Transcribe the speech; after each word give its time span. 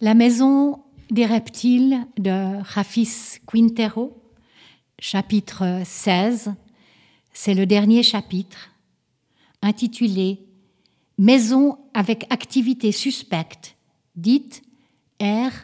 La 0.00 0.14
maison 0.14 0.84
des 1.10 1.26
reptiles 1.26 2.06
de 2.18 2.62
Rafis 2.62 3.40
Quintero, 3.48 4.16
chapitre 5.00 5.82
16, 5.84 6.54
c'est 7.32 7.54
le 7.54 7.66
dernier 7.66 8.04
chapitre, 8.04 8.70
intitulé 9.60 10.38
Maison 11.18 11.78
avec 11.94 12.32
activité 12.32 12.92
suspecte, 12.92 13.74
dite 14.14 14.62
RQTH. 15.20 15.58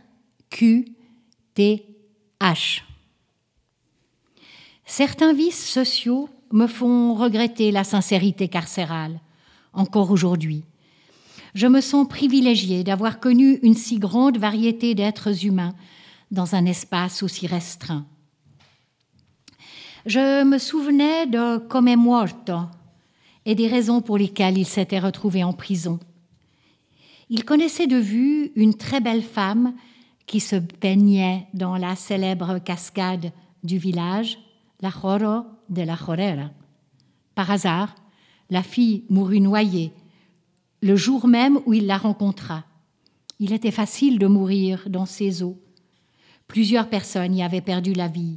Certains 4.84 5.32
vices 5.32 5.64
sociaux 5.64 6.28
me 6.50 6.66
font 6.66 7.14
regretter 7.14 7.70
la 7.70 7.84
sincérité 7.84 8.48
carcérale, 8.48 9.20
encore 9.72 10.10
aujourd'hui 10.10 10.64
je 11.54 11.66
me 11.68 11.80
sens 11.80 12.06
privilégiée 12.08 12.84
d'avoir 12.84 13.20
connu 13.20 13.58
une 13.62 13.76
si 13.76 13.98
grande 13.98 14.38
variété 14.38 14.94
d'êtres 14.94 15.46
humains 15.46 15.74
dans 16.30 16.54
un 16.54 16.66
espace 16.66 17.22
aussi 17.22 17.46
restreint. 17.46 18.04
Je 20.04 20.42
me 20.44 20.58
souvenais 20.58 21.26
de 21.26 21.58
Come 21.58 21.94
Muerto 21.96 22.58
et 23.46 23.54
des 23.54 23.68
raisons 23.68 24.00
pour 24.00 24.18
lesquelles 24.18 24.58
il 24.58 24.66
s'était 24.66 24.98
retrouvé 24.98 25.44
en 25.44 25.52
prison. 25.52 26.00
Il 27.30 27.44
connaissait 27.44 27.86
de 27.86 27.96
vue 27.96 28.52
une 28.56 28.74
très 28.74 29.00
belle 29.00 29.22
femme 29.22 29.74
qui 30.26 30.40
se 30.40 30.56
baignait 30.56 31.46
dans 31.54 31.76
la 31.76 31.96
célèbre 31.96 32.58
cascade 32.58 33.32
du 33.62 33.78
village, 33.78 34.38
la 34.80 34.90
Joro 34.90 35.44
de 35.70 35.82
la 35.82 35.96
Jorera. 35.96 36.50
Par 37.34 37.50
hasard, 37.50 37.94
la 38.50 38.62
fille 38.62 39.04
mourut 39.08 39.40
noyée 39.40 39.92
le 40.84 40.96
jour 40.96 41.26
même 41.26 41.60
où 41.64 41.72
il 41.72 41.86
la 41.86 41.96
rencontra. 41.96 42.66
Il 43.38 43.54
était 43.54 43.70
facile 43.70 44.18
de 44.18 44.26
mourir 44.26 44.86
dans 44.90 45.06
ces 45.06 45.42
eaux. 45.42 45.58
Plusieurs 46.46 46.90
personnes 46.90 47.34
y 47.34 47.42
avaient 47.42 47.62
perdu 47.62 47.94
la 47.94 48.06
vie, 48.06 48.36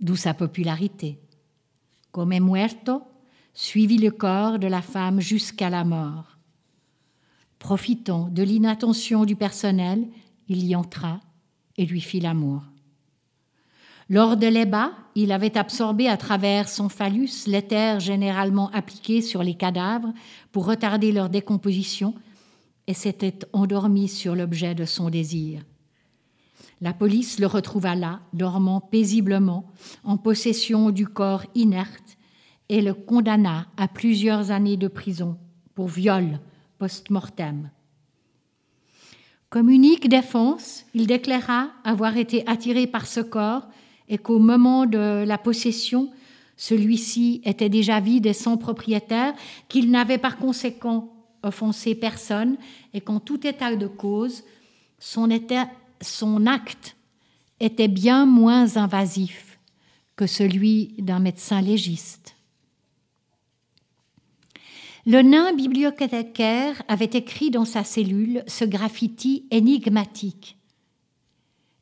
d'où 0.00 0.16
sa 0.16 0.34
popularité. 0.34 1.20
Comme 2.10 2.36
muerto 2.36 3.02
suivit 3.54 3.98
le 3.98 4.10
corps 4.10 4.58
de 4.58 4.66
la 4.66 4.82
femme 4.82 5.20
jusqu'à 5.20 5.70
la 5.70 5.84
mort. 5.84 6.38
Profitant 7.60 8.28
de 8.28 8.42
l'inattention 8.42 9.24
du 9.24 9.36
personnel, 9.36 10.08
il 10.48 10.66
y 10.66 10.74
entra 10.74 11.20
et 11.76 11.86
lui 11.86 12.00
fit 12.00 12.18
l'amour. 12.18 12.64
Lors 14.10 14.38
de 14.38 14.46
l'ébats, 14.46 14.92
il 15.14 15.32
avait 15.32 15.58
absorbé 15.58 16.08
à 16.08 16.16
travers 16.16 16.68
son 16.68 16.88
phallus 16.88 17.46
l'éther 17.46 18.00
généralement 18.00 18.70
appliqué 18.70 19.20
sur 19.20 19.42
les 19.42 19.54
cadavres 19.54 20.14
pour 20.50 20.64
retarder 20.66 21.12
leur 21.12 21.28
décomposition 21.28 22.14
et 22.86 22.94
s'était 22.94 23.38
endormi 23.52 24.08
sur 24.08 24.34
l'objet 24.34 24.74
de 24.74 24.86
son 24.86 25.10
désir. 25.10 25.62
La 26.80 26.94
police 26.94 27.38
le 27.38 27.46
retrouva 27.46 27.94
là, 27.94 28.20
dormant 28.32 28.80
paisiblement, 28.80 29.66
en 30.04 30.16
possession 30.16 30.90
du 30.90 31.06
corps 31.06 31.44
inerte, 31.54 32.16
et 32.70 32.80
le 32.80 32.94
condamna 32.94 33.66
à 33.76 33.88
plusieurs 33.88 34.50
années 34.50 34.76
de 34.76 34.88
prison 34.88 35.38
pour 35.74 35.88
viol 35.88 36.38
post-mortem. 36.78 37.70
Comme 39.50 39.70
unique 39.70 40.08
défense, 40.08 40.84
il 40.94 41.06
déclara 41.06 41.68
avoir 41.82 42.16
été 42.18 42.46
attiré 42.46 42.86
par 42.86 43.06
ce 43.06 43.20
corps 43.20 43.66
et 44.08 44.18
qu'au 44.18 44.38
moment 44.38 44.86
de 44.86 45.24
la 45.24 45.38
possession, 45.38 46.10
celui-ci 46.56 47.40
était 47.44 47.68
déjà 47.68 48.00
vide 48.00 48.26
et 48.26 48.32
sans 48.32 48.56
propriétaire, 48.56 49.32
qu'il 49.68 49.90
n'avait 49.90 50.18
par 50.18 50.38
conséquent 50.38 51.12
offensé 51.42 51.94
personne 51.94 52.56
et 52.94 53.00
qu'en 53.00 53.20
tout 53.20 53.46
état 53.46 53.74
de 53.76 53.86
cause, 53.86 54.42
son, 54.98 55.30
acte 56.46 56.96
était 57.60 57.88
bien 57.88 58.26
moins 58.26 58.76
invasif 58.76 59.58
que 60.16 60.26
celui 60.26 60.94
d'un 60.98 61.20
médecin 61.20 61.60
légiste. 61.60 62.34
Le 65.06 65.22
nain 65.22 65.54
bibliothécaire 65.54 66.82
avait 66.88 67.04
écrit 67.04 67.50
dans 67.50 67.64
sa 67.64 67.84
cellule 67.84 68.42
ce 68.46 68.64
graffiti 68.64 69.46
énigmatique. 69.50 70.58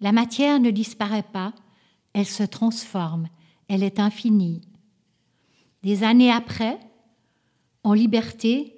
La 0.01 0.13
matière 0.13 0.61
ne 0.61 0.71
disparaît 0.71 1.25
pas, 1.33 1.55
elle 2.17 2.25
se 2.25 2.45
transforme, 2.45 3.29
elle 3.69 3.83
est 3.83 4.01
infinie. 4.01 4.63
Des 5.83 6.03
années 6.03 6.33
après, 6.33 6.81
en 7.85 7.93
liberté, 7.93 8.75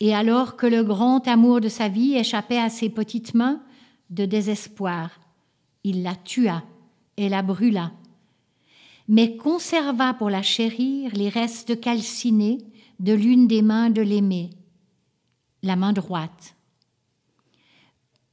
et 0.00 0.14
alors 0.14 0.56
que 0.56 0.66
le 0.66 0.82
grand 0.82 1.28
amour 1.28 1.60
de 1.60 1.68
sa 1.68 1.88
vie 1.88 2.14
échappait 2.14 2.58
à 2.58 2.70
ses 2.70 2.88
petites 2.88 3.34
mains 3.34 3.60
de 4.08 4.24
désespoir, 4.24 5.20
il 5.84 6.02
la 6.02 6.14
tua 6.14 6.62
et 7.18 7.28
la 7.28 7.42
brûla, 7.42 7.92
mais 9.08 9.36
conserva 9.36 10.14
pour 10.14 10.30
la 10.30 10.40
chérir 10.40 11.12
les 11.14 11.28
restes 11.28 11.78
calcinés 11.80 12.64
de 12.98 13.12
l'une 13.12 13.46
des 13.46 13.60
mains 13.60 13.90
de 13.90 14.00
l'aimé, 14.00 14.48
la 15.62 15.76
main 15.76 15.92
droite. 15.92 16.56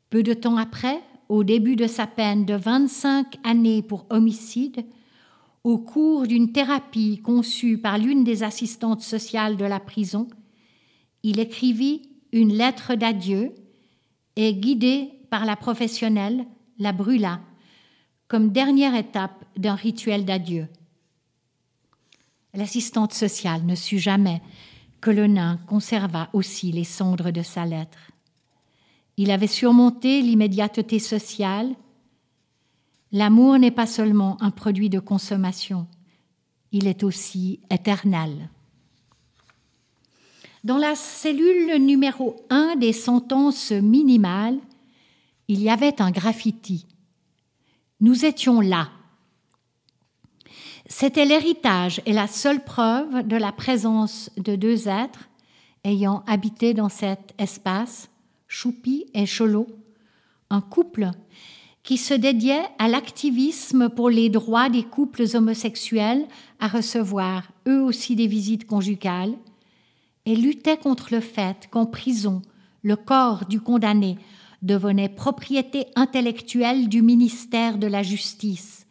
Peu 0.09 0.23
de 0.23 0.33
temps 0.33 0.55
après, 0.55 1.01
au 1.29 1.43
début 1.43 1.75
de 1.75 1.87
sa 1.87 2.07
peine 2.07 2.45
de 2.45 2.53
25 2.53 3.37
années 3.43 3.81
pour 3.81 4.05
homicide, 4.09 4.85
au 5.63 5.77
cours 5.77 6.27
d'une 6.27 6.51
thérapie 6.51 7.19
conçue 7.23 7.77
par 7.77 7.97
l'une 7.97 8.23
des 8.23 8.43
assistantes 8.43 9.01
sociales 9.01 9.57
de 9.57 9.65
la 9.65 9.79
prison, 9.79 10.27
il 11.23 11.39
écrivit 11.39 12.09
une 12.31 12.53
lettre 12.53 12.95
d'adieu 12.95 13.53
et, 14.35 14.53
guidé 14.53 15.11
par 15.29 15.45
la 15.45 15.55
professionnelle, 15.55 16.45
la 16.79 16.93
brûla 16.93 17.41
comme 18.27 18.51
dernière 18.51 18.95
étape 18.95 19.45
d'un 19.55 19.75
rituel 19.75 20.25
d'adieu. 20.25 20.67
L'assistante 22.53 23.13
sociale 23.13 23.65
ne 23.65 23.75
sut 23.75 23.99
jamais 23.99 24.41
que 25.01 25.11
le 25.11 25.27
nain 25.27 25.59
conserva 25.67 26.29
aussi 26.33 26.71
les 26.71 26.83
cendres 26.83 27.31
de 27.31 27.41
sa 27.41 27.65
lettre. 27.65 28.11
Il 29.17 29.31
avait 29.31 29.47
surmonté 29.47 30.21
l'immédiateté 30.21 30.99
sociale. 30.99 31.73
L'amour 33.11 33.57
n'est 33.57 33.71
pas 33.71 33.87
seulement 33.87 34.37
un 34.41 34.51
produit 34.51 34.89
de 34.89 34.99
consommation, 34.99 35.87
il 36.71 36.87
est 36.87 37.03
aussi 37.03 37.59
éternel. 37.71 38.49
Dans 40.63 40.77
la 40.77 40.95
cellule 40.95 41.81
numéro 41.81 42.35
1 42.49 42.75
des 42.75 42.91
sentences 42.91 43.71
minimales, 43.71 44.59
il 45.47 45.61
y 45.61 45.69
avait 45.69 46.01
un 46.01 46.11
graffiti. 46.11 46.85
Nous 48.01 48.25
étions 48.25 48.59
là. 48.59 48.89
C'était 50.87 51.25
l'héritage 51.25 52.01
et 52.05 52.13
la 52.13 52.27
seule 52.27 52.63
preuve 52.63 53.25
de 53.25 53.37
la 53.37 53.51
présence 53.51 54.29
de 54.37 54.55
deux 54.55 54.87
êtres 54.87 55.29
ayant 55.83 56.23
habité 56.27 56.73
dans 56.73 56.89
cet 56.89 57.33
espace 57.37 58.09
Choupi 58.47 59.05
et 59.13 59.25
Cholo, 59.25 59.67
un 60.49 60.61
couple 60.61 61.11
qui 61.83 61.97
se 61.97 62.13
dédiait 62.13 62.65
à 62.79 62.87
l'activisme 62.87 63.89
pour 63.89 64.09
les 64.09 64.29
droits 64.29 64.69
des 64.69 64.83
couples 64.83 65.23
homosexuels 65.35 66.25
à 66.59 66.67
recevoir 66.67 67.43
eux 67.67 67.81
aussi 67.81 68.15
des 68.15 68.27
visites 68.27 68.65
conjugales 68.65 69.35
et 70.25 70.35
luttait 70.35 70.77
contre 70.77 71.13
le 71.13 71.21
fait 71.21 71.67
qu'en 71.71 71.85
prison, 71.85 72.41
le 72.83 72.95
corps 72.95 73.45
du 73.45 73.61
condamné 73.61 74.17
devenait 74.61 75.09
propriété 75.09 75.85
intellectuelle 75.95 76.89
du 76.89 77.01
ministère 77.01 77.77
de 77.77 77.87
la 77.87 78.03
Justice, 78.03 78.85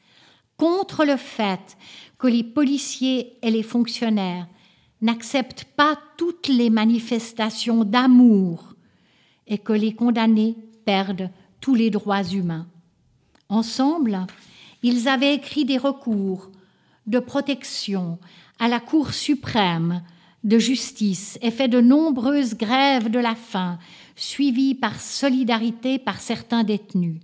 contre 0.57 1.05
le 1.05 1.17
fait 1.17 1.77
que 2.19 2.27
les 2.27 2.45
policiers 2.45 3.37
et 3.43 3.51
les 3.51 3.63
fonctionnaires 3.63 4.47
n'acceptent 5.03 5.65
pas 5.77 5.99
toutes 6.17 6.49
les 6.49 6.71
manifestations 6.71 7.85
d'amour 7.85 8.76
et 9.47 9.59
que 9.59 9.73
les 9.73 9.95
condamnés 9.95 10.57
perdent 10.85 11.31
tous 11.61 11.75
les 11.75 11.91
droits 11.91 12.25
humains. 12.25 12.67
Ensemble, 13.49 14.27
ils 14.83 15.09
avaient 15.09 15.35
écrit 15.35 15.65
des 15.65 15.79
recours 15.79 16.51
de 17.07 17.19
protection 17.19 18.19
à 18.59 18.69
la 18.69 18.81
Cour 18.81 19.13
suprême 19.13 20.03
de 20.45 20.59
justice 20.59 21.39
et 21.43 21.51
fait 21.51 21.69
de 21.69 21.81
nombreuses 21.81 22.55
grèves 22.55 23.11
de 23.11 23.19
la 23.19 23.35
faim, 23.35 23.79
suivies 24.15 24.75
par 24.75 25.01
solidarité 25.01 25.99
par 25.99 26.21
certains 26.21 26.65
détenus. 26.65 27.21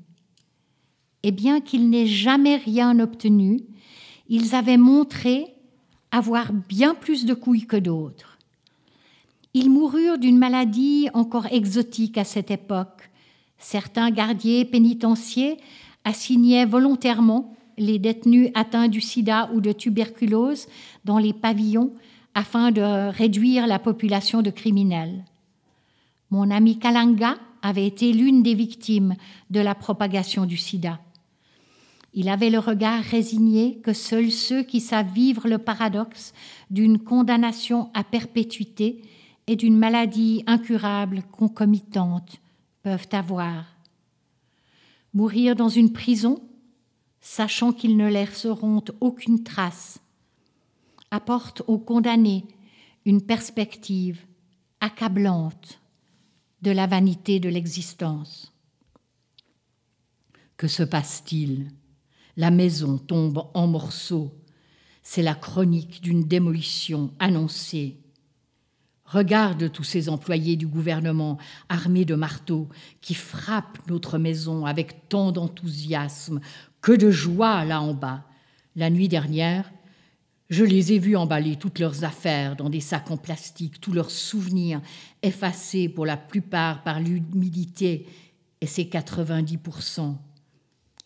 Et 1.23 1.31
bien 1.31 1.61
qu'ils 1.61 1.89
n'aient 1.89 2.07
jamais 2.07 2.57
rien 2.57 2.99
obtenu, 2.99 3.61
ils 4.29 4.55
avaient 4.55 4.77
montré 4.77 5.55
avoir 6.11 6.53
bien 6.53 6.95
plus 6.95 7.25
de 7.25 7.35
couilles 7.35 7.67
que 7.67 7.77
d'autres. 7.77 8.32
Ils 9.55 9.71
moururent 9.71 10.19
d'une 10.19 10.39
maladie 10.39 11.09
encore 11.13 11.47
exotique 11.53 12.17
à 12.17 12.25
cette 12.25 12.51
époque. 12.51 13.11
Certains 13.59 14.11
gardiers 14.11 14.65
pénitentiaires 14.65 15.57
assignaient 16.05 16.65
volontairement 16.65 17.55
les 17.77 17.99
détenus 17.99 18.51
atteints 18.55 18.89
du 18.89 19.01
sida 19.01 19.51
ou 19.53 19.61
de 19.61 19.73
tuberculose 19.73 20.67
dans 21.05 21.19
les 21.19 21.33
pavillons 21.33 21.93
afin 22.35 22.71
de 22.71 23.11
réduire 23.11 23.67
la 23.67 23.79
population 23.79 24.41
de 24.41 24.51
criminels. 24.51 25.25
Mon 26.31 26.51
ami 26.51 26.79
Kalanga 26.79 27.37
avait 27.61 27.87
été 27.87 28.13
l'une 28.13 28.43
des 28.43 28.55
victimes 28.55 29.17
de 29.51 29.61
la 29.61 29.75
propagation 29.75 30.47
du 30.47 30.57
sida. 30.57 30.99
Il 32.15 32.29
avait 32.29 32.51
le 32.51 32.59
regard 32.59 33.03
résigné 33.03 33.81
que 33.83 33.93
seuls 33.93 34.31
ceux 34.31 34.63
qui 34.63 34.81
savent 34.81 35.13
vivre 35.13 35.47
le 35.47 35.59
paradoxe 35.59 36.33
d'une 36.71 36.99
condamnation 36.99 37.91
à 37.95 38.03
perpétuité 38.03 39.03
d'une 39.57 39.77
maladie 39.77 40.43
incurable 40.47 41.23
concomitante 41.31 42.41
peuvent 42.83 43.09
avoir. 43.13 43.67
Mourir 45.15 45.57
dans 45.57 45.69
une 45.69 45.93
prison, 45.93 46.43
sachant 47.21 47.73
qu'ils 47.73 47.97
ne 47.97 48.09
laisseront 48.09 48.85
aucune 49.01 49.45
trace, 49.45 50.01
apporte 51.11 51.63
aux 51.67 51.79
condamnés 51.79 52.45
une 53.05 53.23
perspective 53.23 54.25
accablante 54.81 55.81
de 56.63 56.71
la 56.71 56.87
vanité 56.87 57.41
de 57.41 57.49
l'existence. 57.49 58.53
Que 60.57 60.69
se 60.69 60.83
passe-t-il? 60.83 61.71
La 62.37 62.51
maison 62.51 62.99
tombe 62.99 63.51
en 63.55 63.67
morceaux. 63.67 64.33
C'est 65.03 65.23
la 65.23 65.35
chronique 65.35 66.01
d'une 66.01 66.25
démolition 66.25 67.13
annoncée. 67.19 68.02
Regarde 69.05 69.71
tous 69.71 69.85
ces 69.85 70.09
employés 70.09 70.57
du 70.57 70.67
gouvernement 70.67 71.39
armés 71.69 72.05
de 72.05 72.15
marteaux 72.15 72.69
qui 73.01 73.15
frappent 73.15 73.79
notre 73.89 74.19
maison 74.19 74.65
avec 74.65 75.09
tant 75.09 75.33
d'enthousiasme, 75.33 76.41
que 76.81 76.93
de 76.93 77.11
joie 77.11 77.65
là 77.65 77.81
en 77.81 77.95
bas. 77.95 78.25
La 78.75 78.91
nuit 78.91 79.09
dernière, 79.09 79.71
je 80.53 80.65
les 80.65 80.93
ai 80.93 80.99
vus 80.99 81.17
emballer 81.17 81.57
toutes 81.57 81.79
leurs 81.79 82.05
affaires 82.05 82.57
dans 82.57 82.69
des 82.69 82.81
sacs 82.81 83.11
en 83.11 83.17
plastique, 83.17 83.81
tous 83.81 83.93
leurs 83.93 84.11
souvenirs 84.11 84.83
effacés 85.23 85.89
pour 85.89 86.05
la 86.05 86.17
plupart 86.17 86.83
par 86.83 87.01
l'humidité 87.01 88.07
et 88.61 88.67
ses 88.67 88.85
90%. 88.85 90.15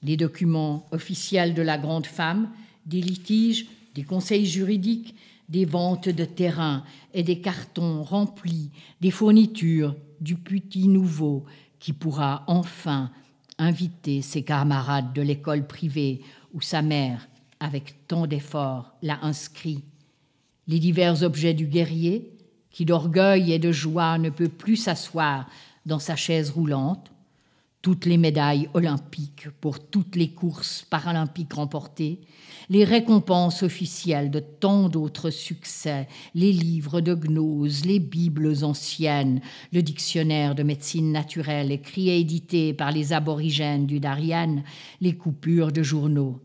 Les 0.02 0.16
documents 0.16 0.88
officiels 0.90 1.54
de 1.54 1.62
la 1.62 1.78
grande 1.78 2.06
femme, 2.06 2.50
des 2.86 3.00
litiges, 3.00 3.66
des 3.94 4.04
conseils 4.04 4.46
juridiques, 4.46 5.14
des 5.48 5.64
ventes 5.64 6.08
de 6.08 6.24
terrain 6.24 6.84
et 7.14 7.22
des 7.22 7.40
cartons 7.40 8.02
remplis 8.02 8.70
des 9.00 9.10
fournitures 9.10 9.96
du 10.20 10.36
petit 10.36 10.88
nouveau 10.88 11.44
qui 11.78 11.92
pourra 11.92 12.44
enfin 12.46 13.10
inviter 13.58 14.22
ses 14.22 14.42
camarades 14.42 15.12
de 15.12 15.22
l'école 15.22 15.66
privée 15.66 16.22
où 16.52 16.60
sa 16.60 16.82
mère, 16.82 17.28
avec 17.60 18.06
tant 18.08 18.26
d'efforts, 18.26 18.92
l'a 19.02 19.18
inscrit. 19.22 19.82
Les 20.66 20.78
divers 20.78 21.22
objets 21.22 21.54
du 21.54 21.66
guerrier, 21.66 22.32
qui 22.70 22.84
d'orgueil 22.84 23.52
et 23.52 23.58
de 23.58 23.72
joie 23.72 24.18
ne 24.18 24.30
peut 24.30 24.48
plus 24.48 24.76
s'asseoir 24.76 25.48
dans 25.86 25.98
sa 25.98 26.16
chaise 26.16 26.50
roulante, 26.50 27.10
toutes 27.86 28.06
les 28.06 28.16
médailles 28.16 28.68
olympiques 28.74 29.48
pour 29.60 29.78
toutes 29.78 30.16
les 30.16 30.32
courses 30.32 30.84
paralympiques 30.90 31.52
remportées, 31.52 32.18
les 32.68 32.82
récompenses 32.82 33.62
officielles 33.62 34.32
de 34.32 34.40
tant 34.40 34.88
d'autres 34.88 35.30
succès, 35.30 36.08
les 36.34 36.52
livres 36.52 37.00
de 37.00 37.14
gnose, 37.14 37.84
les 37.84 38.00
bibles 38.00 38.64
anciennes, 38.64 39.40
le 39.72 39.82
dictionnaire 39.82 40.56
de 40.56 40.64
médecine 40.64 41.12
naturelle 41.12 41.70
écrit 41.70 42.08
et 42.08 42.18
édité 42.18 42.74
par 42.74 42.90
les 42.90 43.12
aborigènes 43.12 43.86
du 43.86 44.00
Darien, 44.00 44.64
les 45.00 45.16
coupures 45.16 45.70
de 45.70 45.84
journaux, 45.84 46.40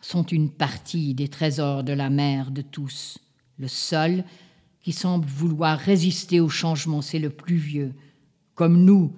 sont 0.00 0.24
une 0.24 0.48
partie 0.48 1.12
des 1.12 1.28
trésors 1.28 1.84
de 1.84 1.92
la 1.92 2.08
mère 2.08 2.50
de 2.50 2.62
tous. 2.62 3.18
Le 3.58 3.68
seul 3.68 4.24
qui 4.80 4.92
semble 4.92 5.26
vouloir 5.26 5.78
résister 5.78 6.40
au 6.40 6.48
changement, 6.48 7.02
c'est 7.02 7.18
le 7.18 7.28
plus 7.28 7.56
vieux. 7.56 7.92
Comme 8.54 8.82
nous, 8.82 9.12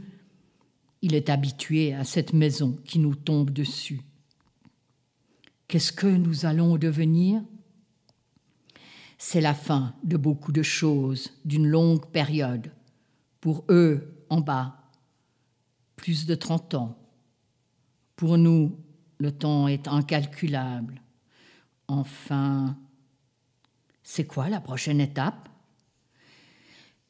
il 1.03 1.15
est 1.15 1.31
habitué 1.31 1.95
à 1.95 2.05
cette 2.05 2.33
maison 2.33 2.79
qui 2.85 2.99
nous 2.99 3.15
tombe 3.15 3.51
dessus. 3.51 4.03
Qu'est-ce 5.69 5.93
que 5.93 6.07
nous 6.07 6.47
allons 6.47 6.77
devenir? 6.77 7.43
C'est 9.19 9.41
la 9.41 9.55
fin 9.55 9.95
de 10.03 10.17
beaucoup 10.17 10.53
de 10.53 10.63
choses, 10.63 11.33
d'une 11.45 11.67
longue 11.67 12.07
période. 12.07 12.73
Pour 13.41 13.65
eux, 13.69 14.25
en 14.31 14.41
bas, 14.41 14.91
plus 15.97 16.27
de 16.27 16.35
30 16.35 16.75
ans. 16.75 16.99
Pour 18.17 18.39
nous, 18.39 18.79
le 19.19 19.31
temps 19.31 19.69
est 19.69 19.89
incalculable. 19.89 21.03
Enfin, 21.87 22.77
c'est 24.03 24.27
quoi 24.27 24.49
la 24.49 24.61
prochaine 24.61 25.01
étape? 25.01 25.49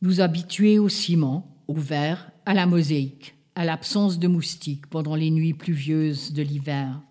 Nous 0.02 0.20
habituer 0.20 0.78
au 0.78 0.88
ciment, 0.88 1.56
au 1.68 1.74
verre, 1.74 2.30
à 2.46 2.54
la 2.54 2.66
mosaïque 2.66 3.37
à 3.58 3.64
l'absence 3.64 4.20
de 4.20 4.28
moustiques 4.28 4.86
pendant 4.86 5.16
les 5.16 5.32
nuits 5.32 5.52
pluvieuses 5.52 6.32
de 6.32 6.42
l'hiver. 6.42 7.02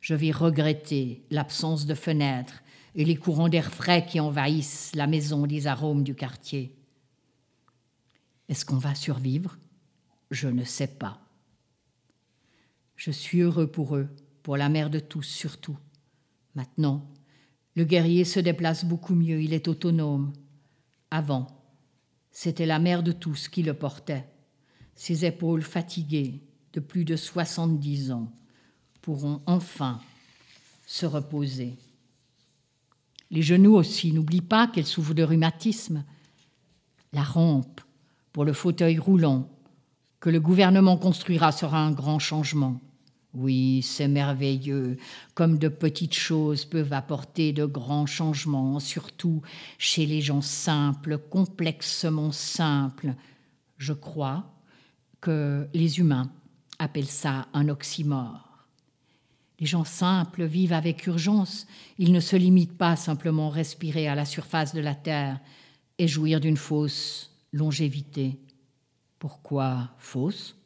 Je 0.00 0.16
vais 0.16 0.32
regretter 0.32 1.24
l'absence 1.30 1.86
de 1.86 1.94
fenêtres 1.94 2.64
et 2.96 3.04
les 3.04 3.14
courants 3.14 3.48
d'air 3.48 3.72
frais 3.72 4.04
qui 4.04 4.18
envahissent 4.18 4.90
la 4.96 5.06
maison 5.06 5.46
des 5.46 5.68
arômes 5.68 6.02
du 6.02 6.16
quartier. 6.16 6.74
Est-ce 8.48 8.64
qu'on 8.64 8.78
va 8.78 8.96
survivre? 8.96 9.56
Je 10.32 10.48
ne 10.48 10.64
sais 10.64 10.88
pas. 10.88 11.20
Je 12.96 13.12
suis 13.12 13.38
heureux 13.38 13.68
pour 13.68 13.94
eux, 13.94 14.08
pour 14.42 14.56
la 14.56 14.68
mère 14.68 14.90
de 14.90 14.98
tous 14.98 15.22
surtout. 15.22 15.78
Maintenant, 16.56 17.08
le 17.76 17.84
guerrier 17.84 18.24
se 18.24 18.40
déplace 18.40 18.84
beaucoup 18.84 19.14
mieux, 19.14 19.40
il 19.40 19.52
est 19.52 19.68
autonome. 19.68 20.32
Avant, 21.12 21.46
c'était 22.32 22.66
la 22.66 22.80
mère 22.80 23.04
de 23.04 23.12
tous 23.12 23.48
qui 23.48 23.62
le 23.62 23.74
portait. 23.74 24.26
Ses 25.00 25.24
épaules 25.24 25.62
fatiguées 25.62 26.42
de 26.74 26.78
plus 26.78 27.06
de 27.06 27.16
70 27.16 28.12
ans 28.12 28.30
pourront 29.00 29.40
enfin 29.46 29.98
se 30.86 31.06
reposer. 31.06 31.78
Les 33.30 33.40
genoux 33.40 33.76
aussi, 33.76 34.12
n'oublie 34.12 34.42
pas 34.42 34.66
qu'elle 34.66 34.84
souffre 34.84 35.14
de 35.14 35.22
rhumatisme. 35.22 36.04
La 37.14 37.22
rampe 37.22 37.80
pour 38.34 38.44
le 38.44 38.52
fauteuil 38.52 38.98
roulant 38.98 39.48
que 40.20 40.28
le 40.28 40.38
gouvernement 40.38 40.98
construira 40.98 41.50
sera 41.50 41.80
un 41.80 41.92
grand 41.92 42.18
changement. 42.18 42.78
Oui, 43.32 43.80
c'est 43.80 44.06
merveilleux, 44.06 44.98
comme 45.32 45.56
de 45.56 45.68
petites 45.68 46.12
choses 46.12 46.66
peuvent 46.66 46.92
apporter 46.92 47.54
de 47.54 47.64
grands 47.64 48.04
changements, 48.04 48.78
surtout 48.80 49.40
chez 49.78 50.04
les 50.04 50.20
gens 50.20 50.42
simples, 50.42 51.16
complexement 51.16 52.32
simples. 52.32 53.14
Je 53.78 53.94
crois 53.94 54.59
que 55.20 55.68
les 55.74 55.98
humains 55.98 56.30
appellent 56.78 57.04
ça 57.06 57.46
un 57.52 57.68
oxymore. 57.68 58.46
Les 59.58 59.66
gens 59.66 59.84
simples 59.84 60.44
vivent 60.44 60.72
avec 60.72 61.06
urgence, 61.06 61.66
ils 61.98 62.12
ne 62.12 62.20
se 62.20 62.36
limitent 62.36 62.78
pas 62.78 62.96
simplement 62.96 63.48
à 63.48 63.54
respirer 63.54 64.08
à 64.08 64.14
la 64.14 64.24
surface 64.24 64.74
de 64.74 64.80
la 64.80 64.94
Terre 64.94 65.38
et 65.98 66.08
jouir 66.08 66.40
d'une 66.40 66.56
fausse 66.56 67.30
longévité. 67.52 68.38
Pourquoi 69.18 69.90
fausse? 69.98 70.56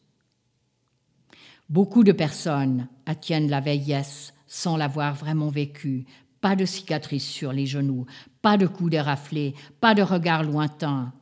Beaucoup 1.68 2.04
de 2.04 2.12
personnes 2.12 2.86
attiennent 3.04 3.50
la 3.50 3.60
vieillesse 3.60 4.32
sans 4.46 4.76
l'avoir 4.76 5.14
vraiment 5.14 5.48
vécue. 5.48 6.04
Pas 6.40 6.54
de 6.54 6.64
cicatrices 6.64 7.26
sur 7.26 7.52
les 7.52 7.66
genoux, 7.66 8.06
pas 8.42 8.56
de 8.56 8.66
coups 8.66 8.90
déraflés, 8.90 9.54
pas 9.80 9.94
de 9.94 10.02
regard 10.02 10.44
lointain, 10.44 11.12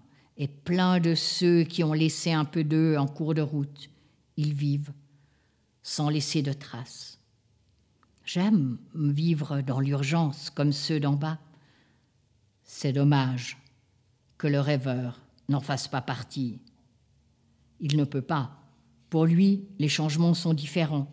et 0.42 0.48
plein 0.48 0.98
de 0.98 1.14
ceux 1.14 1.62
qui 1.62 1.84
ont 1.84 1.92
laissé 1.92 2.32
un 2.32 2.44
peu 2.44 2.64
d'eux 2.64 2.96
en 2.96 3.06
cours 3.06 3.32
de 3.32 3.42
route. 3.42 3.88
Ils 4.36 4.52
vivent 4.52 4.92
sans 5.84 6.08
laisser 6.08 6.42
de 6.42 6.52
traces. 6.52 7.20
J'aime 8.24 8.76
vivre 8.92 9.60
dans 9.60 9.78
l'urgence 9.78 10.50
comme 10.50 10.72
ceux 10.72 10.98
d'en 10.98 11.12
bas. 11.12 11.38
C'est 12.64 12.92
dommage 12.92 13.56
que 14.36 14.48
le 14.48 14.58
rêveur 14.58 15.20
n'en 15.48 15.60
fasse 15.60 15.86
pas 15.86 16.02
partie. 16.02 16.58
Il 17.78 17.96
ne 17.96 18.04
peut 18.04 18.20
pas. 18.20 18.58
Pour 19.10 19.26
lui, 19.26 19.68
les 19.78 19.88
changements 19.88 20.34
sont 20.34 20.54
différents. 20.54 21.06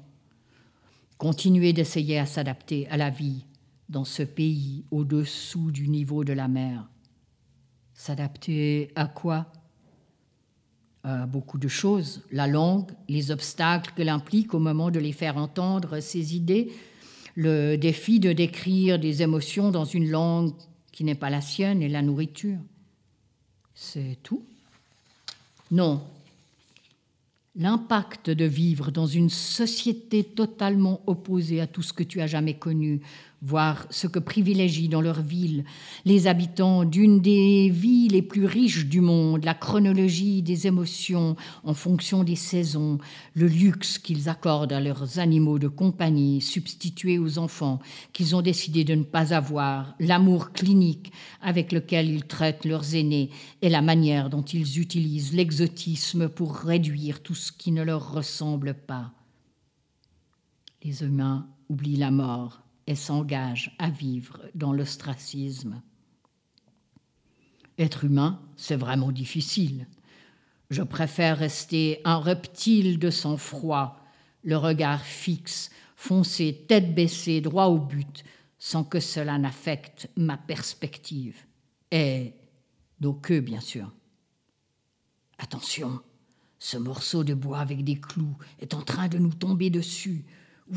Continuer 1.20 1.72
d'essayer 1.72 2.18
à 2.18 2.26
s'adapter 2.26 2.88
à 2.90 2.98
la 2.98 3.12
vie 3.12 3.46
dans 3.90 4.06
ce 4.06 4.24
pays 4.24 4.86
au-dessous 4.90 5.70
du 5.70 5.88
niveau 5.88 6.24
de 6.24 6.34
la 6.34 6.48
mer 6.48 6.90
S'adapter 8.00 8.91
à 8.96 9.08
quoi? 9.08 9.48
À 11.03 11.25
beaucoup 11.25 11.58
de 11.58 11.68
choses. 11.68 12.22
La 12.32 12.48
langue, 12.48 12.89
les 13.10 13.29
obstacles 13.29 13.91
qu'elle 13.94 14.08
implique 14.08 14.53
au 14.53 14.60
moment 14.60 14.89
de 14.89 15.00
les 15.00 15.12
faire 15.12 15.36
entendre 15.36 16.00
ses 16.00 16.34
idées, 16.34 16.72
le 17.36 17.75
défi 17.75 18.22
de 18.22 18.32
décrire 18.32 19.00
des 19.00 19.22
émotions 19.22 19.70
dans 19.70 19.84
une 19.84 20.10
langue 20.10 20.53
qui 20.94 21.03
n'est 21.03 21.13
pas 21.13 21.29
la 21.29 21.41
sienne 21.41 21.82
et 21.82 21.89
la 21.89 22.01
nourriture. 22.01 22.60
C'est 23.75 24.18
tout 24.24 24.46
Non. 25.70 26.01
l'impact 27.58 28.29
de 28.29 28.46
vivre 28.46 28.91
dans 28.91 29.08
une 29.08 29.29
société 29.29 30.24
totalement 30.24 31.01
opposée 31.06 31.60
à 31.60 31.68
tout 31.68 31.82
ce 31.82 31.91
que 31.91 32.03
tu 32.03 32.22
as 32.22 32.27
jamais 32.27 32.53
connu, 32.53 33.01
voir 33.41 33.86
ce 33.89 34.08
que 34.08 34.19
privilégient 34.19 34.89
dans 34.89 35.01
leur 35.01 35.22
ville 35.22 35.63
les 36.05 36.27
habitants 36.27 36.84
d'une 36.84 37.22
des 37.22 37.69
villes 37.69 38.12
les 38.12 38.22
plus 38.22 38.46
riches 38.46 38.86
du 38.86 39.00
monde, 39.01 39.46
la 39.46 39.53
chronologie 39.53 40.41
des 40.41 40.67
émotions 40.67 41.36
en 41.63 41.74
fonction 41.74 42.24
des 42.24 42.36
saisons, 42.36 42.98
le 43.34 43.48
luxe 43.48 43.98
qu'ils 43.98 44.27
accordent 44.27 44.74
à 44.74 44.81
leurs 44.81 45.19
animaux 45.19 45.60
de 45.60 45.67
compagnie 45.67 46.41
substitués 46.41 47.17
aux 47.17 47.38
enfants 47.38 47.79
qu'ils 48.12 48.36
ont 48.36 48.41
décidé 48.41 48.84
de 48.84 48.96
ne 48.96 49.03
pas 49.03 49.34
avoir, 49.34 49.96
l'amour 50.00 50.51
clinique 50.51 51.12
avec 51.41 51.72
lequel 51.72 52.10
ils 52.10 52.25
traitent 52.25 52.65
leurs 52.65 52.96
aînés 52.96 53.29
et 53.62 53.69
la 53.69 53.81
manière 53.81 54.29
dont 54.29 54.41
ils 54.41 54.79
utilisent 54.79 55.34
l'exotisme 55.34 56.27
pour 56.27 56.55
réduire 56.55 57.22
tout 57.22 57.36
ce 57.36 57.51
qui 57.51 57.72
ne 57.72 57.84
leur 57.84 58.12
ressemble 58.12 58.74
pas. 58.74 59.12
Les 60.84 61.03
humains 61.03 61.48
oublient 61.69 61.98
la 61.98 62.12
mort 62.12 62.62
et 62.89 62.96
s'engage 62.96 63.75
à 63.77 63.91
vivre 63.91 64.41
dans 64.55 64.74
l'ostracisme. 64.74 65.84
Être 67.77 68.03
humain, 68.03 68.41
c'est 68.58 68.75
vraiment 68.75 69.12
difficile. 69.12 69.88
Je 70.72 70.81
préfère 70.81 71.38
rester 71.38 72.01
un 72.03 72.17
reptile 72.17 72.98
de 72.98 73.12
sang-froid, 73.12 74.03
le 74.43 74.58
regard 74.58 75.05
fixe, 75.05 75.69
foncé, 75.96 76.65
tête 76.67 76.96
baissée, 76.96 77.41
droit 77.41 77.67
au 77.67 77.77
but, 77.77 78.24
sans 78.58 78.84
que 78.84 79.00
cela 79.00 79.38
n'affecte 79.38 80.10
ma 80.17 80.38
perspective. 80.38 81.46
Et 81.91 82.34
nos 83.01 83.13
queues, 83.13 83.41
bien 83.41 83.62
sûr. 83.62 83.93
Attention, 85.38 86.01
ce 86.58 86.77
morceau 86.77 87.24
de 87.24 87.36
bois 87.36 87.60
avec 87.60 87.84
des 87.84 88.00
clous 88.00 88.36
est 88.60 88.74
en 88.74 88.81
train 88.81 89.08
de 89.08 89.19
nous 89.19 89.34
tomber 89.34 89.69
dessus. 89.69 90.25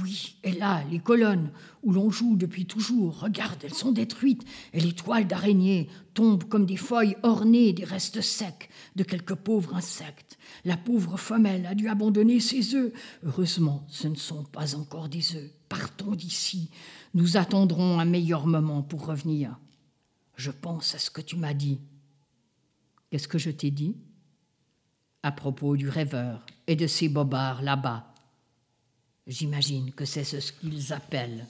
Oui, 0.01 0.37
et 0.43 0.53
là, 0.53 0.83
les 0.91 1.01
colonnes 1.01 1.51
où 1.83 1.93
l'on 1.93 2.11
joue 2.11 2.37
depuis 2.37 2.65
toujours, 2.65 3.21
regarde, 3.21 3.59
elles 3.63 3.75
sont 3.75 3.93
détruites, 3.93 4.43
et 4.73 4.81
les 4.81 4.95
toiles 4.95 5.27
d'araignée 5.27 5.91
tombent 6.15 6.45
comme 6.45 6.65
des 6.65 6.79
feuilles 6.79 7.17
ornées 7.23 7.75
des 7.75 7.85
restes 7.85 8.23
secs 8.23 8.71
de 8.97 9.03
quelques 9.03 9.35
pauvres 9.35 9.75
insectes. 9.75 10.39
La 10.65 10.79
pauvre 10.79 11.19
femelle 11.19 11.67
a 11.67 11.75
dû 11.75 11.89
abandonner 11.89 12.41
ses 12.41 12.75
œufs. 12.75 12.93
Heureusement, 13.23 13.85
ce 13.89 14.09
ne 14.09 14.15
sont 14.15 14.45
pas 14.45 14.75
encore 14.77 15.11
des 15.11 15.37
œufs. 15.37 15.51
Partons 15.69 16.15
d'ici. 16.15 16.71
Nous 17.13 17.37
attendrons 17.37 17.99
un 17.99 18.07
meilleur 18.07 18.47
moment 18.47 18.83
pour 18.83 19.07
revenir. 19.07 19.59
Je 20.37 20.51
pense 20.51 20.95
à 20.95 20.99
ce 20.99 21.11
que 21.11 21.21
tu 21.21 21.37
m'as 21.37 21.55
dit. 21.55 21.81
Qu'est-ce 23.11 23.29
que 23.29 23.39
je 23.39 23.51
t'ai 23.51 23.71
dit? 23.71 23.97
À 25.23 25.33
propos 25.33 25.77
du 25.77 25.89
rêveur 25.91 26.47
et 26.67 26.77
de 26.77 26.87
ces 26.87 27.09
bobards 27.09 27.61
là-bas 27.61 28.12
J'imagine 29.27 29.93
que 29.93 30.05
c'est 30.05 30.25
ce 30.25 30.53
qu'ils 30.53 30.93
appellent 30.93 31.47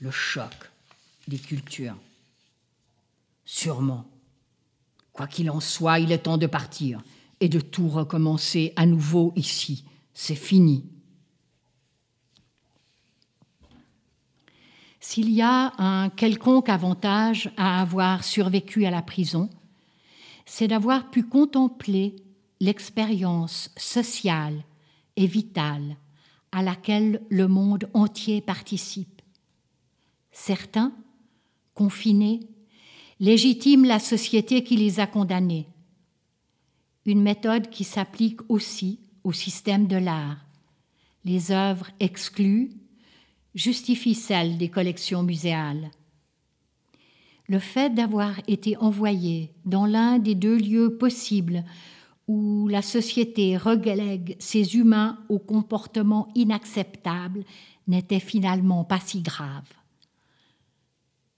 le 0.00 0.10
choc 0.10 0.52
des 1.28 1.38
cultures. 1.38 1.96
Sûrement. 3.44 4.06
Quoi 5.12 5.26
qu'il 5.26 5.50
en 5.50 5.60
soit, 5.60 5.98
il 5.98 6.12
est 6.12 6.18
temps 6.24 6.38
de 6.38 6.46
partir 6.46 7.02
et 7.40 7.48
de 7.48 7.60
tout 7.60 7.88
recommencer 7.88 8.72
à 8.76 8.86
nouveau 8.86 9.32
ici. 9.36 9.84
C'est 10.14 10.34
fini. 10.34 10.84
S'il 15.00 15.30
y 15.30 15.42
a 15.42 15.72
un 15.78 16.10
quelconque 16.10 16.68
avantage 16.68 17.50
à 17.56 17.80
avoir 17.80 18.22
survécu 18.22 18.84
à 18.84 18.90
la 18.90 19.02
prison, 19.02 19.50
c'est 20.46 20.68
d'avoir 20.68 21.10
pu 21.10 21.22
contempler 21.22 22.16
l'expérience 22.60 23.70
sociale 23.76 24.62
et 25.16 25.26
vitale 25.26 25.96
à 26.52 26.62
laquelle 26.62 27.22
le 27.28 27.48
monde 27.48 27.88
entier 27.94 28.40
participe. 28.40 29.22
Certains, 30.32 30.92
confinés, 31.74 32.40
légitiment 33.20 33.86
la 33.86 33.98
société 33.98 34.64
qui 34.64 34.76
les 34.76 35.00
a 35.00 35.06
condamnés. 35.06 35.66
Une 37.06 37.22
méthode 37.22 37.70
qui 37.70 37.84
s'applique 37.84 38.40
aussi 38.48 38.98
au 39.24 39.32
système 39.32 39.86
de 39.86 39.96
l'art. 39.96 40.38
Les 41.24 41.52
œuvres 41.52 41.90
exclues 42.00 42.70
justifient 43.54 44.14
celles 44.14 44.58
des 44.58 44.68
collections 44.68 45.22
muséales. 45.22 45.90
Le 47.48 47.58
fait 47.58 47.92
d'avoir 47.92 48.40
été 48.46 48.76
envoyé 48.76 49.52
dans 49.64 49.84
l'un 49.84 50.18
des 50.18 50.34
deux 50.34 50.56
lieux 50.56 50.96
possibles 50.96 51.64
où 52.30 52.68
la 52.68 52.80
société 52.80 53.56
relègue 53.56 54.36
ses 54.38 54.76
humains 54.76 55.18
au 55.28 55.40
comportement 55.40 56.28
inacceptable 56.36 57.42
n'était 57.88 58.20
finalement 58.20 58.84
pas 58.84 59.00
si 59.00 59.20
grave. 59.20 59.66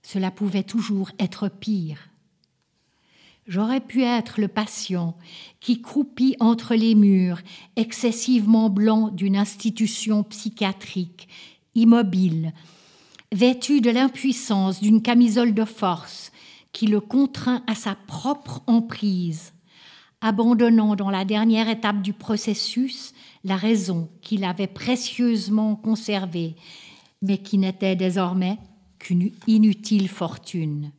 Cela 0.03 0.31
pouvait 0.31 0.65
toujours 0.65 1.11
être 1.19 1.49
pire. 1.49 2.11
J'aurais 3.47 3.81
pu 3.81 4.03
être 4.03 4.39
le 4.39 4.49
patient 4.49 5.17
qui 5.61 5.81
croupit 5.81 6.37
entre 6.41 6.75
les 6.75 6.95
murs 6.95 7.41
excessivement 7.77 8.69
blancs 8.69 9.15
d'une 9.15 9.39
institution 9.39 10.25
psychiatrique, 10.25 11.27
immobile, 11.75 12.53
vêtu 13.33 13.81
de 13.81 13.89
l'impuissance 13.89 14.83
d'une 14.83 15.01
camisole 15.01 15.55
de 15.55 15.65
force 15.65 16.33
qui 16.73 16.87
le 16.87 17.01
contraint 17.01 17.63
à 17.67 17.75
sa 17.75 17.95
propre 17.95 18.63
emprise 18.67 19.55
abandonnant 20.23 20.95
dans 20.95 21.11
la 21.11 21.25
dernière 21.25 21.69
étape 21.69 22.01
du 22.01 22.13
processus 22.13 23.13
la 23.45 23.57
raison 23.57 24.09
qu'il 24.23 24.45
avait 24.45 24.69
précieusement 24.69 25.75
conservée, 25.75 26.55
mais 27.21 27.39
qui 27.39 27.59
n'était 27.59 27.97
désormais 27.97 28.57
qu'une 29.01 29.33
inutile 29.49 30.09
fortune. 30.09 30.93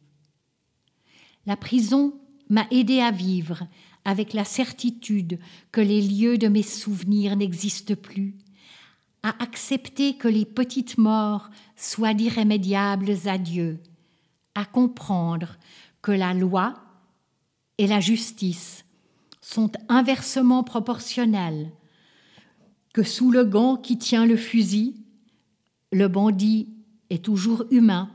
La 1.46 1.56
prison 1.56 2.14
m'a 2.50 2.68
aidé 2.70 3.00
à 3.00 3.12
vivre 3.12 3.66
avec 4.04 4.34
la 4.34 4.44
certitude 4.44 5.40
que 5.72 5.80
les 5.80 6.02
lieux 6.02 6.38
de 6.38 6.50
mes 6.50 6.62
souvenirs 6.62 7.38
n'existent 7.38 7.96
plus, 7.96 8.36
à 9.24 9.42
accepter 9.42 10.18
que 10.18 10.28
les 10.28 10.44
petites 10.44 10.98
morts 10.98 11.50
soient 11.78 12.14
d'irrémédiables 12.14 13.16
adieux, 13.26 13.80
à 14.54 14.66
comprendre 14.66 15.58
que 16.02 16.12
la 16.12 16.34
loi 16.34 16.76
et 17.78 17.88
la 17.88 18.02
justice 18.02 18.83
sont 19.44 19.72
inversement 19.90 20.64
proportionnelles, 20.64 21.70
que 22.94 23.04
sous 23.04 23.30
le 23.30 23.44
gant 23.44 23.76
qui 23.76 23.98
tient 23.98 24.26
le 24.26 24.38
fusil, 24.38 24.96
le 25.92 26.08
bandit 26.08 26.70
est 27.10 27.26
toujours 27.26 27.66
humain 27.70 28.10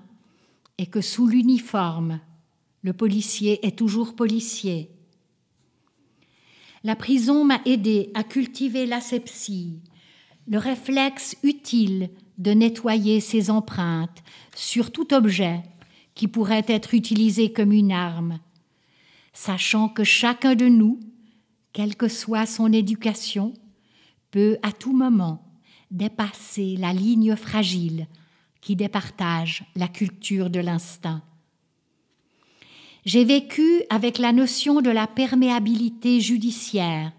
et 0.78 0.86
que 0.86 1.02
sous 1.02 1.26
l'uniforme, 1.26 2.20
le 2.82 2.94
policier 2.94 3.64
est 3.66 3.76
toujours 3.76 4.16
policier. 4.16 4.90
La 6.82 6.96
prison 6.96 7.44
m'a 7.44 7.60
aidé 7.66 8.10
à 8.14 8.24
cultiver 8.24 8.86
l'asepsie, 8.86 9.82
le 10.46 10.56
réflexe 10.56 11.36
utile 11.42 12.08
de 12.38 12.52
nettoyer 12.52 13.20
ses 13.20 13.50
empreintes 13.50 14.22
sur 14.56 14.92
tout 14.92 15.12
objet 15.12 15.62
qui 16.14 16.26
pourrait 16.26 16.64
être 16.68 16.94
utilisé 16.94 17.52
comme 17.52 17.72
une 17.72 17.92
arme, 17.92 18.40
sachant 19.34 19.90
que 19.90 20.04
chacun 20.04 20.54
de 20.54 20.66
nous 20.66 20.98
quelle 21.78 21.94
que 21.94 22.08
soit 22.08 22.44
son 22.44 22.72
éducation, 22.72 23.54
peut 24.32 24.58
à 24.64 24.72
tout 24.72 24.92
moment 24.92 25.44
dépasser 25.92 26.74
la 26.76 26.92
ligne 26.92 27.36
fragile 27.36 28.08
qui 28.60 28.74
départage 28.74 29.62
la 29.76 29.86
culture 29.86 30.50
de 30.50 30.58
l'instinct. 30.58 31.22
J'ai 33.04 33.24
vécu 33.24 33.84
avec 33.90 34.18
la 34.18 34.32
notion 34.32 34.80
de 34.80 34.90
la 34.90 35.06
perméabilité 35.06 36.20
judiciaire. 36.20 37.12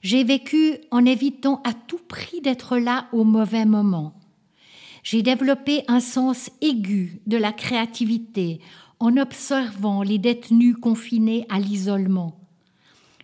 J'ai 0.00 0.24
vécu 0.24 0.78
en 0.90 1.04
évitant 1.04 1.60
à 1.62 1.74
tout 1.74 2.00
prix 2.08 2.40
d'être 2.40 2.78
là 2.78 3.08
au 3.12 3.24
mauvais 3.24 3.66
moment. 3.66 4.14
J'ai 5.02 5.20
développé 5.20 5.84
un 5.86 6.00
sens 6.00 6.48
aigu 6.62 7.20
de 7.26 7.36
la 7.36 7.52
créativité 7.52 8.58
en 9.00 9.18
observant 9.18 10.02
les 10.02 10.16
détenus 10.16 10.76
confinés 10.80 11.44
à 11.50 11.60
l'isolement 11.60 12.41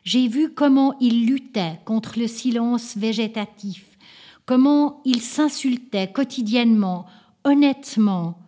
j'ai 0.08 0.26
vu 0.26 0.54
comment 0.54 0.96
il 1.00 1.26
luttait 1.26 1.80
contre 1.84 2.18
le 2.18 2.28
silence 2.28 2.96
végétatif, 2.96 3.84
comment 4.46 5.02
il 5.04 5.20
s'insultait 5.20 6.10
quotidiennement, 6.10 7.04
honnêtement, 7.44 8.38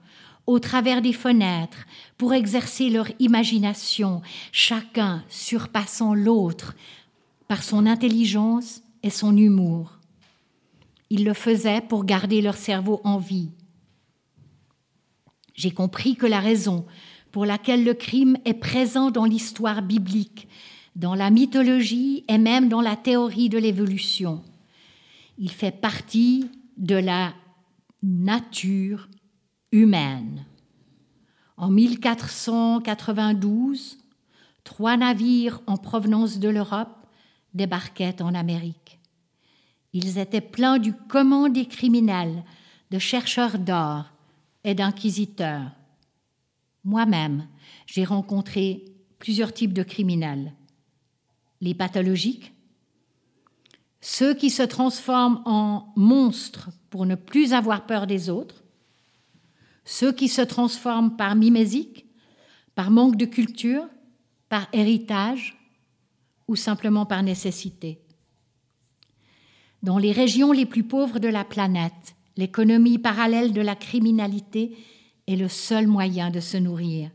au 0.46 0.58
travers 0.58 1.02
des 1.02 1.12
fenêtres, 1.12 1.84
pour 2.16 2.32
exercer 2.32 2.88
leur 2.88 3.08
imagination, 3.18 4.22
chacun 4.52 5.22
surpassant 5.28 6.14
l'autre 6.14 6.74
par 7.46 7.62
son 7.62 7.84
intelligence 7.84 8.80
et 9.02 9.10
son 9.10 9.36
humour. 9.36 9.98
Ils 11.10 11.26
le 11.26 11.34
faisaient 11.34 11.82
pour 11.82 12.06
garder 12.06 12.40
leur 12.40 12.56
cerveau 12.56 13.02
en 13.04 13.18
vie. 13.18 13.50
J'ai 15.54 15.72
compris 15.72 16.16
que 16.16 16.24
la 16.26 16.40
raison 16.40 16.86
pour 17.32 17.44
laquelle 17.44 17.84
le 17.84 17.92
crime 17.92 18.38
est 18.46 18.54
présent 18.54 19.10
dans 19.10 19.26
l'histoire 19.26 19.82
biblique 19.82 20.48
dans 20.96 21.14
la 21.14 21.30
mythologie 21.30 22.24
et 22.28 22.38
même 22.38 22.68
dans 22.68 22.80
la 22.80 22.96
théorie 22.96 23.48
de 23.48 23.58
l'évolution, 23.58 24.42
Il 25.42 25.50
fait 25.50 25.70
partie 25.70 26.50
de 26.76 26.96
la 26.96 27.32
nature 28.02 29.08
humaine. 29.72 30.44
En 31.56 31.70
1492, 31.70 33.96
trois 34.64 34.98
navires 34.98 35.62
en 35.66 35.78
provenance 35.78 36.38
de 36.38 36.50
l'Europe 36.50 36.94
débarquaient 37.54 38.20
en 38.20 38.34
Amérique. 38.34 39.00
Ils 39.92 40.18
étaient 40.18 40.40
pleins 40.40 40.78
du 40.78 40.92
commun 40.92 41.48
des 41.48 41.66
criminels, 41.66 42.44
de 42.90 42.98
chercheurs 42.98 43.58
d'or 43.58 44.06
et 44.64 44.74
d'inquisiteurs. 44.74 45.70
Moi-même, 46.84 47.46
j'ai 47.86 48.04
rencontré 48.04 48.84
plusieurs 49.18 49.52
types 49.52 49.72
de 49.72 49.82
criminels. 49.82 50.52
Les 51.60 51.74
pathologiques, 51.74 52.52
ceux 54.00 54.34
qui 54.34 54.50
se 54.50 54.62
transforment 54.62 55.42
en 55.44 55.92
monstres 55.96 56.70
pour 56.88 57.06
ne 57.06 57.14
plus 57.14 57.52
avoir 57.52 57.86
peur 57.86 58.06
des 58.06 58.30
autres, 58.30 58.64
ceux 59.84 60.12
qui 60.12 60.28
se 60.28 60.42
transforment 60.42 61.16
par 61.16 61.34
mimésique, 61.34 62.06
par 62.74 62.90
manque 62.90 63.16
de 63.16 63.26
culture, 63.26 63.84
par 64.48 64.68
héritage 64.72 65.58
ou 66.48 66.56
simplement 66.56 67.06
par 67.06 67.22
nécessité. 67.22 68.00
Dans 69.82 69.98
les 69.98 70.12
régions 70.12 70.52
les 70.52 70.66
plus 70.66 70.84
pauvres 70.84 71.18
de 71.18 71.28
la 71.28 71.44
planète, 71.44 72.14
l'économie 72.36 72.98
parallèle 72.98 73.52
de 73.52 73.60
la 73.60 73.76
criminalité 73.76 74.76
est 75.26 75.36
le 75.36 75.48
seul 75.48 75.86
moyen 75.86 76.30
de 76.30 76.40
se 76.40 76.56
nourrir. 76.56 77.10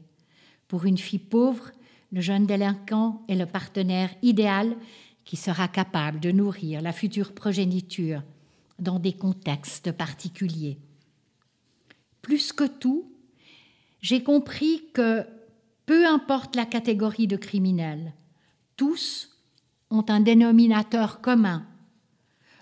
Pour 0.67 0.85
une 0.85 0.97
fille 0.97 1.19
pauvre, 1.19 1.71
le 2.11 2.21
jeune 2.21 2.45
délinquant 2.45 3.23
est 3.27 3.35
le 3.35 3.45
partenaire 3.45 4.09
idéal 4.21 4.75
qui 5.23 5.35
sera 5.35 5.67
capable 5.67 6.19
de 6.19 6.31
nourrir 6.31 6.81
la 6.81 6.93
future 6.93 7.33
progéniture 7.33 8.21
dans 8.79 8.99
des 8.99 9.13
contextes 9.13 9.91
particuliers. 9.91 10.77
Plus 12.21 12.53
que 12.53 12.65
tout, 12.65 13.11
j'ai 14.01 14.23
compris 14.23 14.83
que 14.93 15.25
peu 15.85 16.05
importe 16.07 16.55
la 16.55 16.65
catégorie 16.65 17.27
de 17.27 17.37
criminels, 17.37 18.13
tous 18.75 19.29
ont 19.89 20.05
un 20.09 20.19
dénominateur 20.19 21.21
commun, 21.21 21.65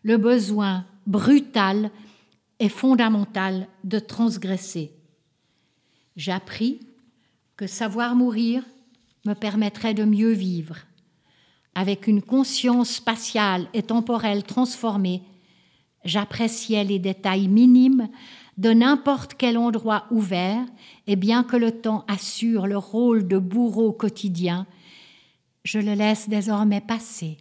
le 0.03 0.17
besoin 0.17 0.85
brutal 1.07 1.91
et 2.59 2.69
fondamental 2.69 3.67
de 3.83 3.99
transgresser. 3.99 4.91
J'ai 6.15 6.31
appris 6.31 6.79
que 7.57 7.67
savoir 7.67 8.15
mourir 8.15 8.63
me 9.25 9.33
permettrait 9.33 9.93
de 9.93 10.03
mieux 10.03 10.31
vivre. 10.31 10.77
Avec 11.75 12.07
une 12.07 12.21
conscience 12.21 12.89
spatiale 12.89 13.67
et 13.73 13.83
temporelle 13.83 14.43
transformée, 14.43 15.23
j'appréciais 16.05 16.83
les 16.83 16.99
détails 16.99 17.47
minimes 17.47 18.09
de 18.57 18.71
n'importe 18.71 19.33
quel 19.35 19.57
endroit 19.57 20.05
ouvert, 20.11 20.65
et 21.07 21.15
bien 21.15 21.43
que 21.43 21.57
le 21.57 21.71
temps 21.71 22.05
assure 22.07 22.67
le 22.67 22.77
rôle 22.77 23.27
de 23.27 23.39
bourreau 23.39 23.91
quotidien, 23.91 24.67
je 25.63 25.79
le 25.79 25.93
laisse 25.93 26.29
désormais 26.29 26.81
passer 26.81 27.37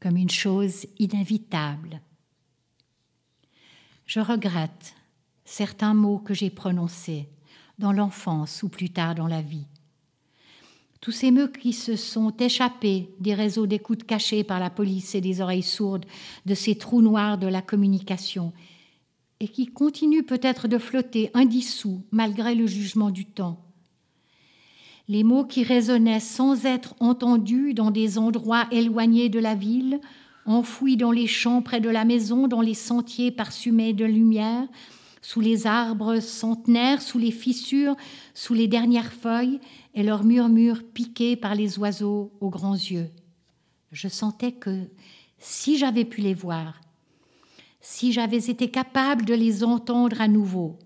comme 0.00 0.16
une 0.16 0.30
chose 0.30 0.86
inévitable. 0.98 2.00
Je 4.06 4.20
regrette 4.20 4.94
certains 5.44 5.94
mots 5.94 6.18
que 6.18 6.34
j'ai 6.34 6.50
prononcés 6.50 7.28
dans 7.78 7.92
l'enfance 7.92 8.62
ou 8.62 8.68
plus 8.68 8.90
tard 8.90 9.14
dans 9.14 9.26
la 9.26 9.40
vie. 9.40 9.66
Tous 11.04 11.12
ces 11.12 11.30
mots 11.30 11.48
qui 11.48 11.74
se 11.74 11.96
sont 11.96 12.34
échappés 12.38 13.10
des 13.20 13.34
réseaux 13.34 13.66
d'écoute 13.66 14.04
cachés 14.04 14.42
par 14.42 14.58
la 14.58 14.70
police 14.70 15.14
et 15.14 15.20
des 15.20 15.42
oreilles 15.42 15.62
sourdes 15.62 16.06
de 16.46 16.54
ces 16.54 16.76
trous 16.76 17.02
noirs 17.02 17.36
de 17.36 17.46
la 17.46 17.60
communication 17.60 18.54
et 19.38 19.48
qui 19.48 19.66
continuent 19.66 20.24
peut-être 20.24 20.66
de 20.66 20.78
flotter 20.78 21.30
indissous 21.34 22.00
malgré 22.10 22.54
le 22.54 22.66
jugement 22.66 23.10
du 23.10 23.26
temps. 23.26 23.60
Les 25.06 25.24
mots 25.24 25.44
qui 25.44 25.62
résonnaient 25.62 26.20
sans 26.20 26.64
être 26.64 26.94
entendus 27.00 27.74
dans 27.74 27.90
des 27.90 28.16
endroits 28.16 28.66
éloignés 28.70 29.28
de 29.28 29.40
la 29.40 29.54
ville, 29.54 30.00
enfouis 30.46 30.96
dans 30.96 31.12
les 31.12 31.26
champs 31.26 31.60
près 31.60 31.82
de 31.82 31.90
la 31.90 32.06
maison, 32.06 32.48
dans 32.48 32.62
les 32.62 32.72
sentiers 32.72 33.30
parsemés 33.30 33.92
de 33.92 34.06
lumière, 34.06 34.66
sous 35.24 35.40
les 35.40 35.66
arbres 35.66 36.20
centenaires, 36.20 37.00
sous 37.00 37.18
les 37.18 37.30
fissures, 37.30 37.96
sous 38.34 38.52
les 38.52 38.68
dernières 38.68 39.10
feuilles, 39.10 39.58
et 39.94 40.02
leurs 40.02 40.22
murmures 40.22 40.82
piqués 40.84 41.34
par 41.34 41.54
les 41.54 41.78
oiseaux 41.78 42.30
aux 42.42 42.50
grands 42.50 42.74
yeux. 42.74 43.08
Je 43.90 44.08
sentais 44.08 44.52
que 44.52 44.90
si 45.38 45.78
j'avais 45.78 46.04
pu 46.04 46.20
les 46.20 46.34
voir, 46.34 46.78
si 47.80 48.12
j'avais 48.12 48.50
été 48.50 48.70
capable 48.70 49.24
de 49.24 49.32
les 49.32 49.64
entendre 49.64 50.20
à 50.20 50.28
nouveau, 50.28 50.78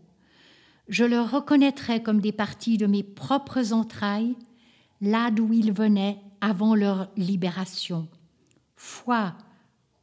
je 0.89 1.05
le 1.05 1.21
reconnaîtrais 1.21 2.01
comme 2.01 2.21
des 2.21 2.31
parties 2.31 2.79
de 2.79 2.87
mes 2.87 3.03
propres 3.03 3.73
entrailles, 3.73 4.37
là 5.01 5.33
d'où 5.33 5.53
ils 5.53 5.73
venaient 5.73 6.21
avant 6.41 6.77
leur 6.77 7.11
libération. 7.17 8.07
Foie, 8.77 9.35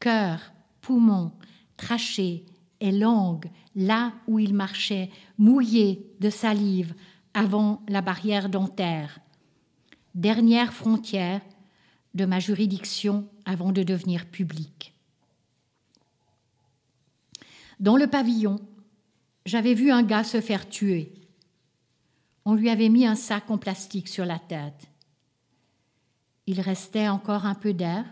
cœur, 0.02 0.52
poumons, 0.82 1.32
trachées, 1.78 2.43
et 2.80 2.92
langue 2.92 3.50
là 3.76 4.14
où 4.28 4.40
il 4.40 4.54
marchait, 4.54 5.10
mouillé 5.38 6.06
de 6.20 6.30
salive 6.30 6.94
avant 7.34 7.84
la 7.88 8.02
barrière 8.02 8.50
dentaire. 8.50 9.20
Dernière 10.14 10.74
frontière 10.74 11.42
de 12.14 12.26
ma 12.26 12.40
juridiction 12.40 13.28
avant 13.46 13.72
de 13.72 13.84
devenir 13.84 14.26
public. 14.26 14.94
Dans 17.80 17.98
le 17.98 18.08
pavillon, 18.08 18.60
j'avais 19.46 19.74
vu 19.74 19.92
un 19.92 20.04
gars 20.04 20.24
se 20.24 20.40
faire 20.40 20.70
tuer. 20.70 21.14
On 22.46 22.54
lui 22.54 22.70
avait 22.70 22.90
mis 22.90 23.06
un 23.06 23.16
sac 23.16 23.50
en 23.52 23.58
plastique 23.58 24.08
sur 24.08 24.26
la 24.26 24.40
tête. 24.40 24.88
Il 26.48 26.62
restait 26.62 27.10
encore 27.10 27.46
un 27.46 27.56
peu 27.56 27.74
d'air. 27.74 28.06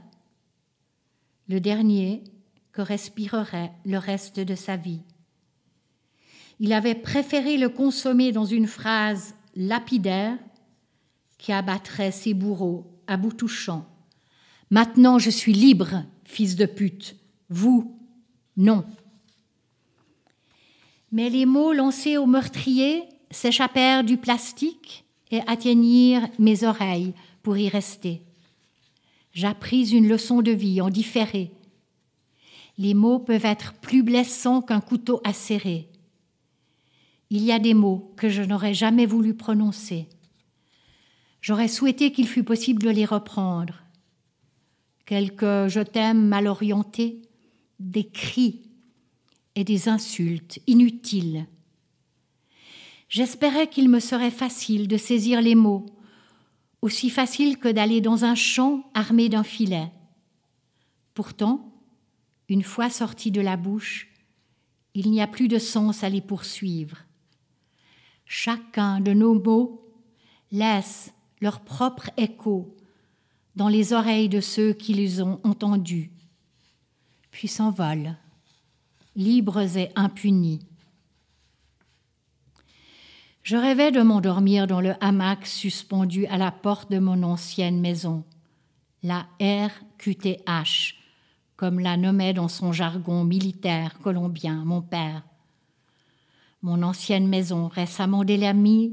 Le 1.47 1.59
dernier 1.59 2.23
que 2.73 2.81
respirerait 2.81 3.71
le 3.85 3.97
reste 3.97 4.39
de 4.39 4.55
sa 4.55 4.75
vie. 4.75 5.01
Il 6.59 6.73
avait 6.73 6.95
préféré 6.95 7.57
le 7.57 7.69
consommer 7.69 8.31
dans 8.31 8.45
une 8.45 8.67
phrase 8.67 9.35
lapidaire 9.55 10.37
qui 11.37 11.51
abattrait 11.51 12.11
ses 12.11 12.33
bourreaux 12.33 12.85
à 13.07 13.17
bout 13.17 13.33
touchant. 13.33 13.87
Maintenant 14.71 15.19
je 15.19 15.29
suis 15.29 15.53
libre, 15.53 16.03
fils 16.25 16.55
de 16.55 16.65
pute. 16.65 17.15
Vous, 17.49 17.99
non. 18.57 18.85
Mais 21.11 21.29
les 21.29 21.45
mots 21.45 21.73
lancés 21.73 22.17
au 22.17 22.25
meurtrier 22.25 23.03
s'échappèrent 23.29 24.03
du 24.03 24.17
plastique 24.17 25.05
et 25.29 25.41
atteignirent 25.45 26.27
mes 26.39 26.63
oreilles 26.63 27.13
pour 27.43 27.57
y 27.57 27.69
rester. 27.69 28.21
J'appris 29.33 29.91
une 29.91 30.07
leçon 30.07 30.41
de 30.41 30.51
vie 30.51 30.81
en 30.81 30.89
différé 30.89 31.51
les 32.77 32.93
mots 32.93 33.19
peuvent 33.19 33.45
être 33.45 33.73
plus 33.73 34.03
blessants 34.03 34.61
qu'un 34.61 34.81
couteau 34.81 35.21
acéré. 35.23 35.89
Il 37.29 37.43
y 37.43 37.51
a 37.51 37.59
des 37.59 37.73
mots 37.73 38.13
que 38.17 38.29
je 38.29 38.41
n'aurais 38.41 38.73
jamais 38.73 39.05
voulu 39.05 39.33
prononcer. 39.33 40.07
J'aurais 41.41 41.67
souhaité 41.67 42.11
qu'il 42.11 42.27
fût 42.27 42.43
possible 42.43 42.81
de 42.81 42.89
les 42.89 43.05
reprendre. 43.05 43.83
Quelques 45.05 45.67
je 45.67 45.81
t'aime 45.81 46.27
mal 46.27 46.47
orientés, 46.47 47.21
des 47.79 48.07
cris 48.07 48.61
et 49.55 49.63
des 49.63 49.89
insultes 49.89 50.59
inutiles. 50.67 51.45
J'espérais 53.09 53.67
qu'il 53.67 53.89
me 53.89 53.99
serait 53.99 54.31
facile 54.31 54.87
de 54.87 54.97
saisir 54.97 55.41
les 55.41 55.55
mots, 55.55 55.85
aussi 56.81 57.09
facile 57.09 57.57
que 57.57 57.67
d'aller 57.67 58.01
dans 58.01 58.25
un 58.25 58.35
champ 58.35 58.89
armé 58.93 59.29
d'un 59.29 59.43
filet. 59.43 59.91
Pourtant, 61.13 61.72
une 62.49 62.63
fois 62.63 62.89
sortis 62.89 63.31
de 63.31 63.41
la 63.41 63.57
bouche, 63.57 64.09
il 64.93 65.09
n'y 65.09 65.21
a 65.21 65.27
plus 65.27 65.47
de 65.47 65.59
sens 65.59 66.03
à 66.03 66.09
les 66.09 66.21
poursuivre. 66.21 66.97
Chacun 68.25 68.99
de 68.99 69.13
nos 69.13 69.39
mots 69.39 69.85
laisse 70.51 71.13
leur 71.41 71.61
propre 71.61 72.09
écho 72.17 72.75
dans 73.55 73.67
les 73.67 73.93
oreilles 73.93 74.29
de 74.29 74.39
ceux 74.39 74.73
qui 74.73 74.93
les 74.93 75.21
ont 75.21 75.39
entendus, 75.43 76.11
puis 77.31 77.47
s'envolent, 77.47 78.15
libres 79.15 79.77
et 79.77 79.91
impunis. 79.95 80.65
Je 83.43 83.57
rêvais 83.57 83.91
de 83.91 84.01
m'endormir 84.01 84.67
dans 84.67 84.79
le 84.79 84.93
hamac 85.01 85.45
suspendu 85.45 86.25
à 86.27 86.37
la 86.37 86.51
porte 86.51 86.89
de 86.89 86.99
mon 86.99 87.23
ancienne 87.23 87.81
maison, 87.81 88.23
la 89.03 89.27
RQTH, 89.41 90.95
comme 91.63 91.79
la 91.79 91.95
nommait 91.95 92.33
dans 92.33 92.49
son 92.49 92.73
jargon 92.73 93.23
militaire 93.23 93.97
colombien 94.03 94.65
mon 94.65 94.81
père. 94.81 95.23
Mon 96.61 96.83
ancienne 96.83 97.25
maison, 97.25 97.69
récemment 97.69 98.25
délabrée, 98.25 98.91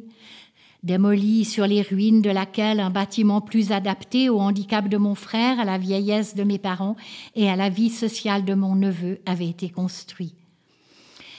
démolie 0.85 1.45
sur 1.45 1.67
les 1.67 1.83
ruines 1.83 2.23
de 2.23 2.31
laquelle 2.31 2.79
un 2.79 2.91
bâtiment 2.91 3.41
plus 3.41 3.73
adapté 3.73 4.29
au 4.29 4.39
handicap 4.39 4.89
de 4.89 4.99
mon 4.99 5.17
frère, 5.17 5.59
à 5.59 5.65
la 5.65 5.79
vieillesse 5.79 6.37
de 6.37 6.45
mes 6.45 6.59
parents 6.59 6.95
et 7.35 7.51
à 7.51 7.57
la 7.57 7.71
vie 7.71 7.91
sociale 7.91 8.45
de 8.45 8.55
mon 8.55 8.77
neveu 8.77 9.21
avait 9.27 9.49
été 9.49 9.69
construit. 9.69 10.35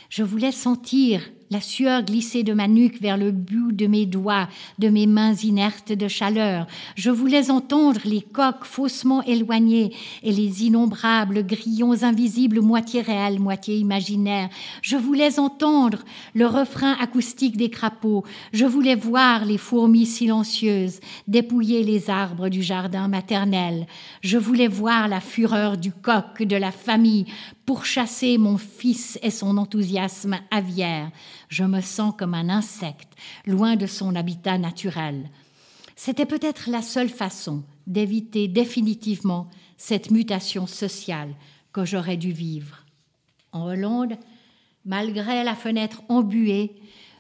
Je 0.10 0.24
voulais 0.24 0.52
sentir 0.52 1.22
la 1.52 1.60
sueur 1.60 2.04
glissait 2.04 2.44
de 2.44 2.54
ma 2.54 2.70
nuque 2.70 3.02
vers 3.02 3.18
le 3.18 3.32
bout 3.32 3.74
de 3.74 3.86
mes 3.86 4.06
doigts, 4.06 4.48
de 4.80 4.88
mes 4.88 5.06
mains 5.06 5.36
inertes 5.36 5.92
de 5.92 6.08
chaleur. 6.08 6.66
Je 6.96 7.12
voulais 7.12 7.52
entendre 7.52 8.00
les 8.06 8.22
coques 8.22 8.64
faussement 8.64 9.22
éloignées 9.24 9.94
et 10.24 10.32
les 10.32 10.64
innombrables 10.64 11.46
grillons 11.46 12.04
invisibles, 12.04 12.62
moitié 12.62 13.02
réels, 13.02 13.40
moitié 13.40 13.76
imaginaires. 13.76 14.50
Je 14.82 14.96
voulais 14.96 15.40
entendre 15.40 16.00
le 16.34 16.48
refrain 16.48 16.96
acoustique 17.02 17.58
des 17.58 17.70
crapauds. 17.70 18.24
Je 18.54 18.66
voulais 18.66 18.96
voir 18.96 19.44
les 19.44 19.58
fourmis 19.58 20.06
silencieuses 20.06 21.02
dépouiller 21.28 21.84
les 21.84 22.10
arbres 22.10 22.48
du 22.48 22.64
jardin 22.64 23.10
maternel. 23.10 23.88
Je 24.22 24.38
voulais 24.38 24.70
voir 24.70 25.10
la 25.10 25.20
fureur 25.20 25.78
du 25.78 25.92
coq 25.92 26.44
de 26.44 26.56
la 26.56 26.72
famille 26.72 27.26
pourchasser 27.72 28.38
mon 28.38 28.58
fils 28.58 29.18
et 29.22 29.30
son 29.32 29.58
enthousiasme 29.58 30.38
aviaire 30.52 31.10
je 31.48 31.64
me 31.64 31.80
sens 31.80 32.14
comme 32.18 32.34
un 32.34 32.50
insecte, 32.50 33.14
loin 33.46 33.78
de 33.78 33.86
son 33.86 34.14
habitat 34.14 34.58
naturel. 34.58 35.30
C'était 35.96 36.26
peut-être 36.26 36.70
la 36.70 36.82
seule 36.82 37.08
façon 37.08 37.64
d'éviter 37.88 38.50
définitivement 38.50 39.50
cette 39.78 40.12
mutation 40.12 40.68
sociale 40.68 41.34
que 41.72 41.86
j'aurais 41.86 42.18
dû 42.18 42.34
vivre. 42.34 42.84
En 43.54 43.68
Hollande, 43.68 44.18
malgré 44.84 45.46
la 45.46 45.56
fenêtre 45.56 46.04
embuée, 46.10 46.76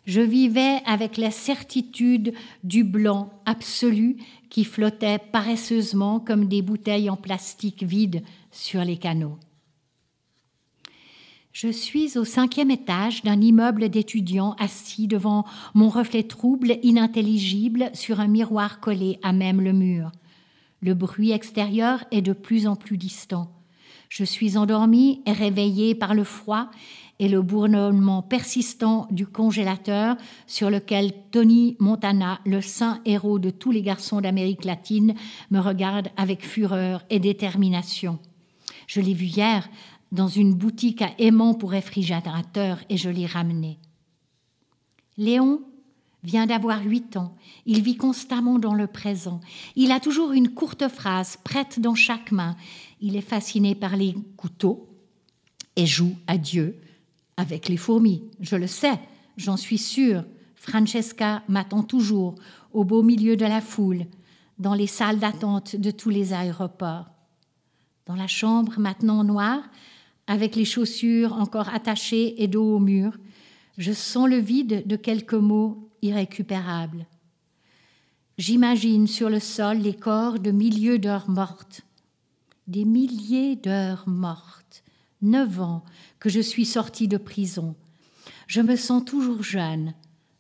je 0.05 0.19
vivais 0.19 0.81
avec 0.85 1.15
la 1.15 1.31
certitude 1.31 2.33
du 2.65 2.83
blanc 2.83 3.31
absolu 3.45 4.17
qui 4.49 4.65
flottait 4.65 5.17
paresseusement 5.17 6.19
comme 6.19 6.49
des 6.49 6.61
bouteilles 6.61 7.09
en 7.09 7.15
plastique 7.15 7.83
vides 7.83 8.21
sur 8.51 8.83
les 8.83 8.97
canaux. 8.97 9.37
Je 11.53 11.67
suis 11.67 12.17
au 12.17 12.23
cinquième 12.23 12.71
étage 12.71 13.23
d'un 13.23 13.41
immeuble 13.41 13.89
d'étudiants 13.89 14.55
assis 14.57 15.07
devant 15.07 15.43
mon 15.73 15.89
reflet 15.89 16.23
trouble, 16.23 16.77
inintelligible, 16.81 17.89
sur 17.93 18.21
un 18.21 18.27
miroir 18.27 18.79
collé 18.79 19.19
à 19.21 19.33
même 19.33 19.59
le 19.59 19.73
mur. 19.73 20.11
Le 20.81 20.93
bruit 20.93 21.31
extérieur 21.31 22.05
est 22.11 22.21
de 22.21 22.31
plus 22.31 22.67
en 22.67 22.77
plus 22.77 22.97
distant. 22.97 23.51
Je 24.07 24.23
suis 24.23 24.57
endormie 24.57 25.21
et 25.25 25.33
réveillée 25.33 25.93
par 25.93 26.15
le 26.15 26.23
froid 26.23 26.69
et 27.19 27.27
le 27.27 27.41
bourdonnement 27.41 28.21
persistant 28.21 29.07
du 29.11 29.27
congélateur 29.27 30.15
sur 30.47 30.69
lequel 30.69 31.11
Tony 31.31 31.75
Montana, 31.79 32.39
le 32.45 32.61
saint 32.61 33.01
héros 33.05 33.39
de 33.39 33.49
tous 33.49 33.71
les 33.71 33.81
garçons 33.81 34.21
d'Amérique 34.21 34.65
latine, 34.65 35.15
me 35.51 35.59
regarde 35.59 36.07
avec 36.15 36.45
fureur 36.45 37.03
et 37.09 37.19
détermination. 37.19 38.19
Je 38.87 38.99
l'ai 38.99 39.13
vu 39.13 39.27
hier 39.27 39.69
dans 40.11 40.27
une 40.27 40.53
boutique 40.53 41.01
à 41.01 41.11
aimant 41.17 41.53
pour 41.53 41.71
réfrigérateur 41.71 42.79
et 42.89 42.97
je 42.97 43.09
l'ai 43.09 43.25
ramené. 43.25 43.79
Léon 45.17 45.61
vient 46.23 46.45
d'avoir 46.45 46.83
huit 46.83 47.17
ans. 47.17 47.33
Il 47.65 47.81
vit 47.81 47.95
constamment 47.95 48.59
dans 48.59 48.73
le 48.73 48.87
présent. 48.87 49.41
Il 49.75 49.91
a 49.91 49.99
toujours 49.99 50.33
une 50.33 50.49
courte 50.49 50.87
phrase 50.87 51.37
prête 51.43 51.79
dans 51.79 51.95
chaque 51.95 52.31
main. 52.31 52.55
Il 52.99 53.15
est 53.15 53.21
fasciné 53.21 53.75
par 53.75 53.95
les 53.95 54.15
couteaux 54.37 54.87
et 55.75 55.85
joue 55.85 56.15
à 56.27 56.37
Dieu 56.37 56.79
avec 57.37 57.69
les 57.69 57.77
fourmis. 57.77 58.23
Je 58.39 58.55
le 58.55 58.67
sais, 58.67 58.99
j'en 59.37 59.57
suis 59.57 59.77
sûre. 59.77 60.23
Francesca 60.55 61.41
m'attend 61.47 61.81
toujours 61.81 62.35
au 62.73 62.83
beau 62.83 63.01
milieu 63.01 63.35
de 63.35 63.45
la 63.45 63.61
foule, 63.61 64.05
dans 64.59 64.75
les 64.75 64.87
salles 64.87 65.19
d'attente 65.19 65.75
de 65.75 65.89
tous 65.89 66.09
les 66.09 66.33
aéroports. 66.33 67.05
Dans 68.05 68.15
la 68.15 68.27
chambre 68.27 68.79
maintenant 68.79 69.23
noire, 69.23 69.63
avec 70.31 70.55
les 70.55 70.63
chaussures 70.63 71.33
encore 71.33 71.67
attachées 71.75 72.41
et 72.41 72.47
dos 72.47 72.77
au 72.77 72.79
mur, 72.79 73.17
je 73.77 73.91
sens 73.91 74.29
le 74.29 74.37
vide 74.37 74.87
de 74.87 74.95
quelques 74.95 75.33
mots 75.33 75.89
irrécupérables. 76.01 77.05
J'imagine 78.37 79.07
sur 79.07 79.29
le 79.29 79.41
sol 79.41 79.79
les 79.79 79.93
corps 79.93 80.39
de 80.39 80.51
milliers 80.51 80.99
d'heures 80.99 81.29
mortes, 81.29 81.81
des 82.65 82.85
milliers 82.85 83.57
d'heures 83.57 84.07
mortes, 84.07 84.85
neuf 85.21 85.59
ans 85.59 85.83
que 86.17 86.29
je 86.29 86.39
suis 86.39 86.65
sortie 86.65 87.09
de 87.09 87.17
prison. 87.17 87.75
Je 88.47 88.61
me 88.61 88.77
sens 88.77 89.03
toujours 89.03 89.43
jeune, 89.43 89.93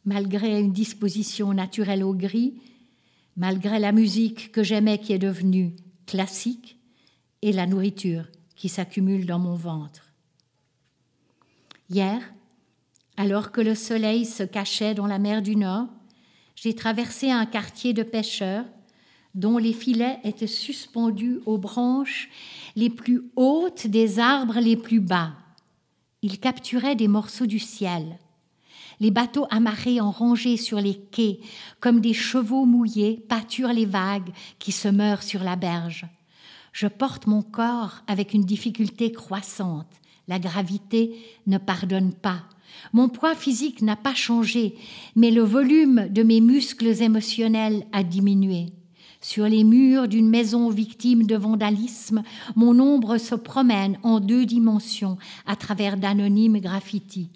malgré 0.05 0.57
une 0.57 0.71
disposition 0.71 1.53
naturelle 1.53 2.05
au 2.05 2.13
gris, 2.13 2.53
malgré 3.35 3.77
la 3.77 3.91
musique 3.91 4.53
que 4.53 4.63
j'aimais 4.63 4.99
qui 4.99 5.11
est 5.11 5.19
devenue 5.19 5.75
classique 6.05 6.77
et 7.41 7.51
la 7.51 7.67
nourriture 7.67 8.23
qui 8.61 8.69
s'accumule 8.69 9.25
dans 9.25 9.39
mon 9.39 9.55
ventre. 9.55 10.13
Hier, 11.89 12.21
alors 13.17 13.51
que 13.51 13.59
le 13.59 13.73
soleil 13.73 14.23
se 14.23 14.43
cachait 14.43 14.93
dans 14.93 15.07
la 15.07 15.17
mer 15.17 15.41
du 15.41 15.55
Nord, 15.55 15.87
j'ai 16.55 16.75
traversé 16.75 17.31
un 17.31 17.47
quartier 17.47 17.93
de 17.93 18.03
pêcheurs 18.03 18.65
dont 19.33 19.57
les 19.57 19.73
filets 19.73 20.19
étaient 20.23 20.45
suspendus 20.45 21.39
aux 21.47 21.57
branches 21.57 22.29
les 22.75 22.91
plus 22.91 23.23
hautes 23.35 23.87
des 23.87 24.19
arbres 24.19 24.59
les 24.59 24.77
plus 24.77 24.99
bas. 24.99 25.33
Ils 26.21 26.39
capturaient 26.39 26.95
des 26.95 27.07
morceaux 27.07 27.47
du 27.47 27.57
ciel. 27.57 28.19
Les 28.99 29.09
bateaux 29.09 29.47
amarrés 29.49 29.99
en 29.99 30.11
rangée 30.11 30.57
sur 30.57 30.79
les 30.79 30.99
quais, 30.99 31.39
comme 31.79 31.99
des 31.99 32.13
chevaux 32.13 32.65
mouillés, 32.65 33.25
pâturent 33.27 33.73
les 33.73 33.87
vagues 33.87 34.31
qui 34.59 34.71
se 34.71 34.87
meurent 34.87 35.23
sur 35.23 35.43
la 35.43 35.55
berge. 35.55 36.05
Je 36.71 36.87
porte 36.87 37.27
mon 37.27 37.41
corps 37.41 38.03
avec 38.07 38.33
une 38.33 38.45
difficulté 38.45 39.11
croissante. 39.11 39.91
La 40.27 40.39
gravité 40.39 41.15
ne 41.47 41.57
pardonne 41.57 42.13
pas. 42.13 42.43
Mon 42.93 43.09
poids 43.09 43.35
physique 43.35 43.81
n'a 43.81 43.95
pas 43.95 44.15
changé, 44.15 44.75
mais 45.15 45.31
le 45.31 45.41
volume 45.41 46.07
de 46.09 46.23
mes 46.23 46.39
muscles 46.39 47.01
émotionnels 47.01 47.85
a 47.91 48.03
diminué. 48.03 48.67
Sur 49.19 49.47
les 49.47 49.63
murs 49.63 50.07
d'une 50.07 50.29
maison 50.29 50.69
victime 50.69 51.27
de 51.27 51.35
vandalisme, 51.35 52.23
mon 52.55 52.79
ombre 52.79 53.17
se 53.17 53.35
promène 53.35 53.99
en 54.01 54.19
deux 54.19 54.45
dimensions 54.45 55.17
à 55.45 55.55
travers 55.55 55.97
d'anonymes 55.97 56.59
graffitis. 56.59 57.29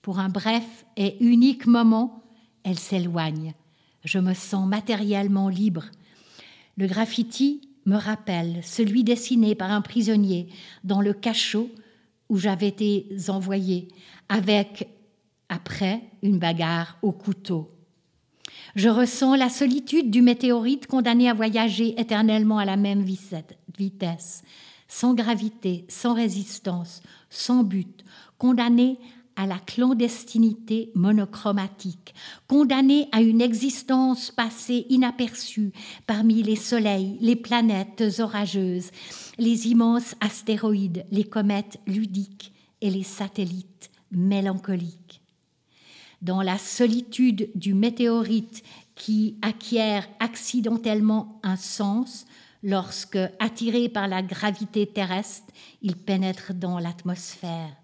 Pour 0.00 0.18
un 0.18 0.30
bref 0.30 0.86
et 0.96 1.16
unique 1.22 1.66
moment, 1.66 2.22
elle 2.62 2.78
s'éloigne. 2.78 3.54
Je 4.04 4.18
me 4.18 4.32
sens 4.32 4.66
matériellement 4.66 5.48
libre. 5.48 5.84
Le 6.78 6.86
graffiti 6.86 7.65
me 7.86 7.96
rappelle 7.96 8.60
celui 8.62 9.04
dessiné 9.04 9.54
par 9.54 9.70
un 9.70 9.80
prisonnier 9.80 10.48
dans 10.84 11.00
le 11.00 11.12
cachot 11.12 11.70
où 12.28 12.36
j'avais 12.36 12.68
été 12.68 13.08
envoyé, 13.28 13.88
avec, 14.28 14.88
après, 15.48 16.02
une 16.22 16.38
bagarre 16.38 16.98
au 17.02 17.12
couteau. 17.12 17.70
Je 18.74 18.88
ressens 18.88 19.36
la 19.36 19.48
solitude 19.48 20.10
du 20.10 20.22
météorite 20.22 20.86
condamné 20.86 21.28
à 21.28 21.34
voyager 21.34 21.98
éternellement 22.00 22.58
à 22.58 22.64
la 22.64 22.76
même 22.76 23.04
vitesse, 23.78 24.42
sans 24.88 25.14
gravité, 25.14 25.84
sans 25.88 26.14
résistance, 26.14 27.02
sans 27.30 27.62
but, 27.62 28.04
condamné 28.38 28.98
à 29.36 29.46
la 29.46 29.58
clandestinité 29.58 30.90
monochromatique, 30.94 32.14
condamné 32.48 33.08
à 33.12 33.20
une 33.20 33.40
existence 33.40 34.30
passée 34.30 34.86
inaperçue 34.88 35.72
parmi 36.06 36.42
les 36.42 36.56
soleils, 36.56 37.18
les 37.20 37.36
planètes 37.36 38.04
orageuses, 38.18 38.90
les 39.38 39.68
immenses 39.68 40.14
astéroïdes, 40.20 41.04
les 41.10 41.24
comètes 41.24 41.78
ludiques 41.86 42.52
et 42.80 42.90
les 42.90 43.02
satellites 43.02 43.90
mélancoliques. 44.10 45.20
Dans 46.22 46.42
la 46.42 46.58
solitude 46.58 47.50
du 47.54 47.74
météorite 47.74 48.62
qui 48.94 49.36
acquiert 49.42 50.08
accidentellement 50.18 51.38
un 51.42 51.56
sens 51.56 52.24
lorsque, 52.62 53.18
attiré 53.38 53.90
par 53.90 54.08
la 54.08 54.22
gravité 54.22 54.86
terrestre, 54.86 55.52
il 55.82 55.94
pénètre 55.94 56.54
dans 56.54 56.78
l'atmosphère 56.78 57.76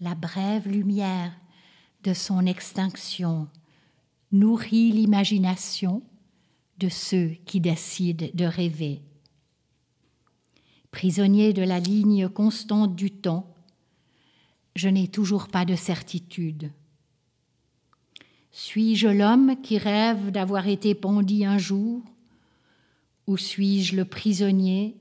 la 0.00 0.14
brève 0.14 0.66
lumière 0.66 1.32
de 2.04 2.14
son 2.14 2.46
extinction 2.46 3.48
nourrit 4.32 4.92
l'imagination 4.92 6.02
de 6.78 6.88
ceux 6.88 7.36
qui 7.44 7.60
décident 7.60 8.26
de 8.32 8.44
rêver. 8.46 9.02
Prisonnier 10.90 11.52
de 11.52 11.62
la 11.62 11.78
ligne 11.78 12.28
constante 12.28 12.96
du 12.96 13.10
temps, 13.10 13.54
je 14.74 14.88
n'ai 14.88 15.08
toujours 15.08 15.48
pas 15.48 15.66
de 15.66 15.74
certitude. 15.74 16.72
Suis-je 18.50 19.08
l'homme 19.08 19.60
qui 19.62 19.76
rêve 19.76 20.30
d'avoir 20.30 20.66
été 20.66 20.94
pendu 20.94 21.44
un 21.44 21.58
jour, 21.58 22.02
ou 23.26 23.36
suis-je 23.36 23.94
le 23.96 24.06
prisonnier 24.06 24.96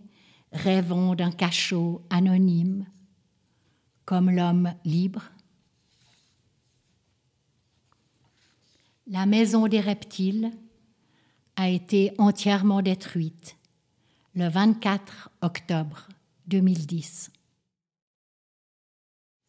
rêvant 0.51 1.15
d'un 1.15 1.31
cachot 1.31 2.01
anonyme? 2.09 2.85
Comme 4.09 4.31
l'homme 4.31 4.73
libre. 4.85 5.21
La 9.05 9.27
maison 9.27 9.67
des 9.67 9.81
reptiles 9.81 10.49
a 11.55 11.69
été 11.69 12.11
entièrement 12.17 12.81
détruite 12.81 13.55
le 14.33 14.49
24 14.49 15.29
octobre 15.43 16.07
2010. 16.47 17.29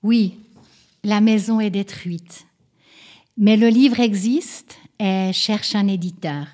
Oui, 0.03 0.39
la 1.05 1.23
maison 1.23 1.59
est 1.61 1.71
détruite, 1.71 2.47
mais 3.39 3.57
le 3.57 3.69
livre 3.69 4.01
existe 4.01 4.77
et 4.99 5.33
cherche 5.33 5.75
un 5.75 5.89
éditeur. 5.89 6.49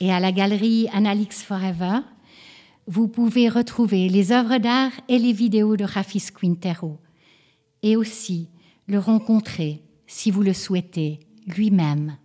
Et 0.00 0.12
à 0.12 0.18
la 0.18 0.32
galerie 0.32 0.88
Analix 0.92 1.44
Forever, 1.44 2.00
vous 2.88 3.06
pouvez 3.06 3.50
retrouver 3.50 4.08
les 4.08 4.32
œuvres 4.32 4.56
d'art 4.56 4.92
et 5.08 5.18
les 5.18 5.34
vidéos 5.34 5.76
de 5.76 5.84
Rafis 5.84 6.28
Quintero, 6.34 6.98
et 7.82 7.96
aussi 7.96 8.48
le 8.86 8.98
rencontrer, 8.98 9.82
si 10.06 10.30
vous 10.30 10.42
le 10.42 10.54
souhaitez, 10.54 11.20
lui-même. 11.46 12.16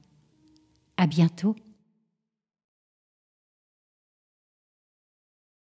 À 0.95 1.05
bientôt. 1.05 1.57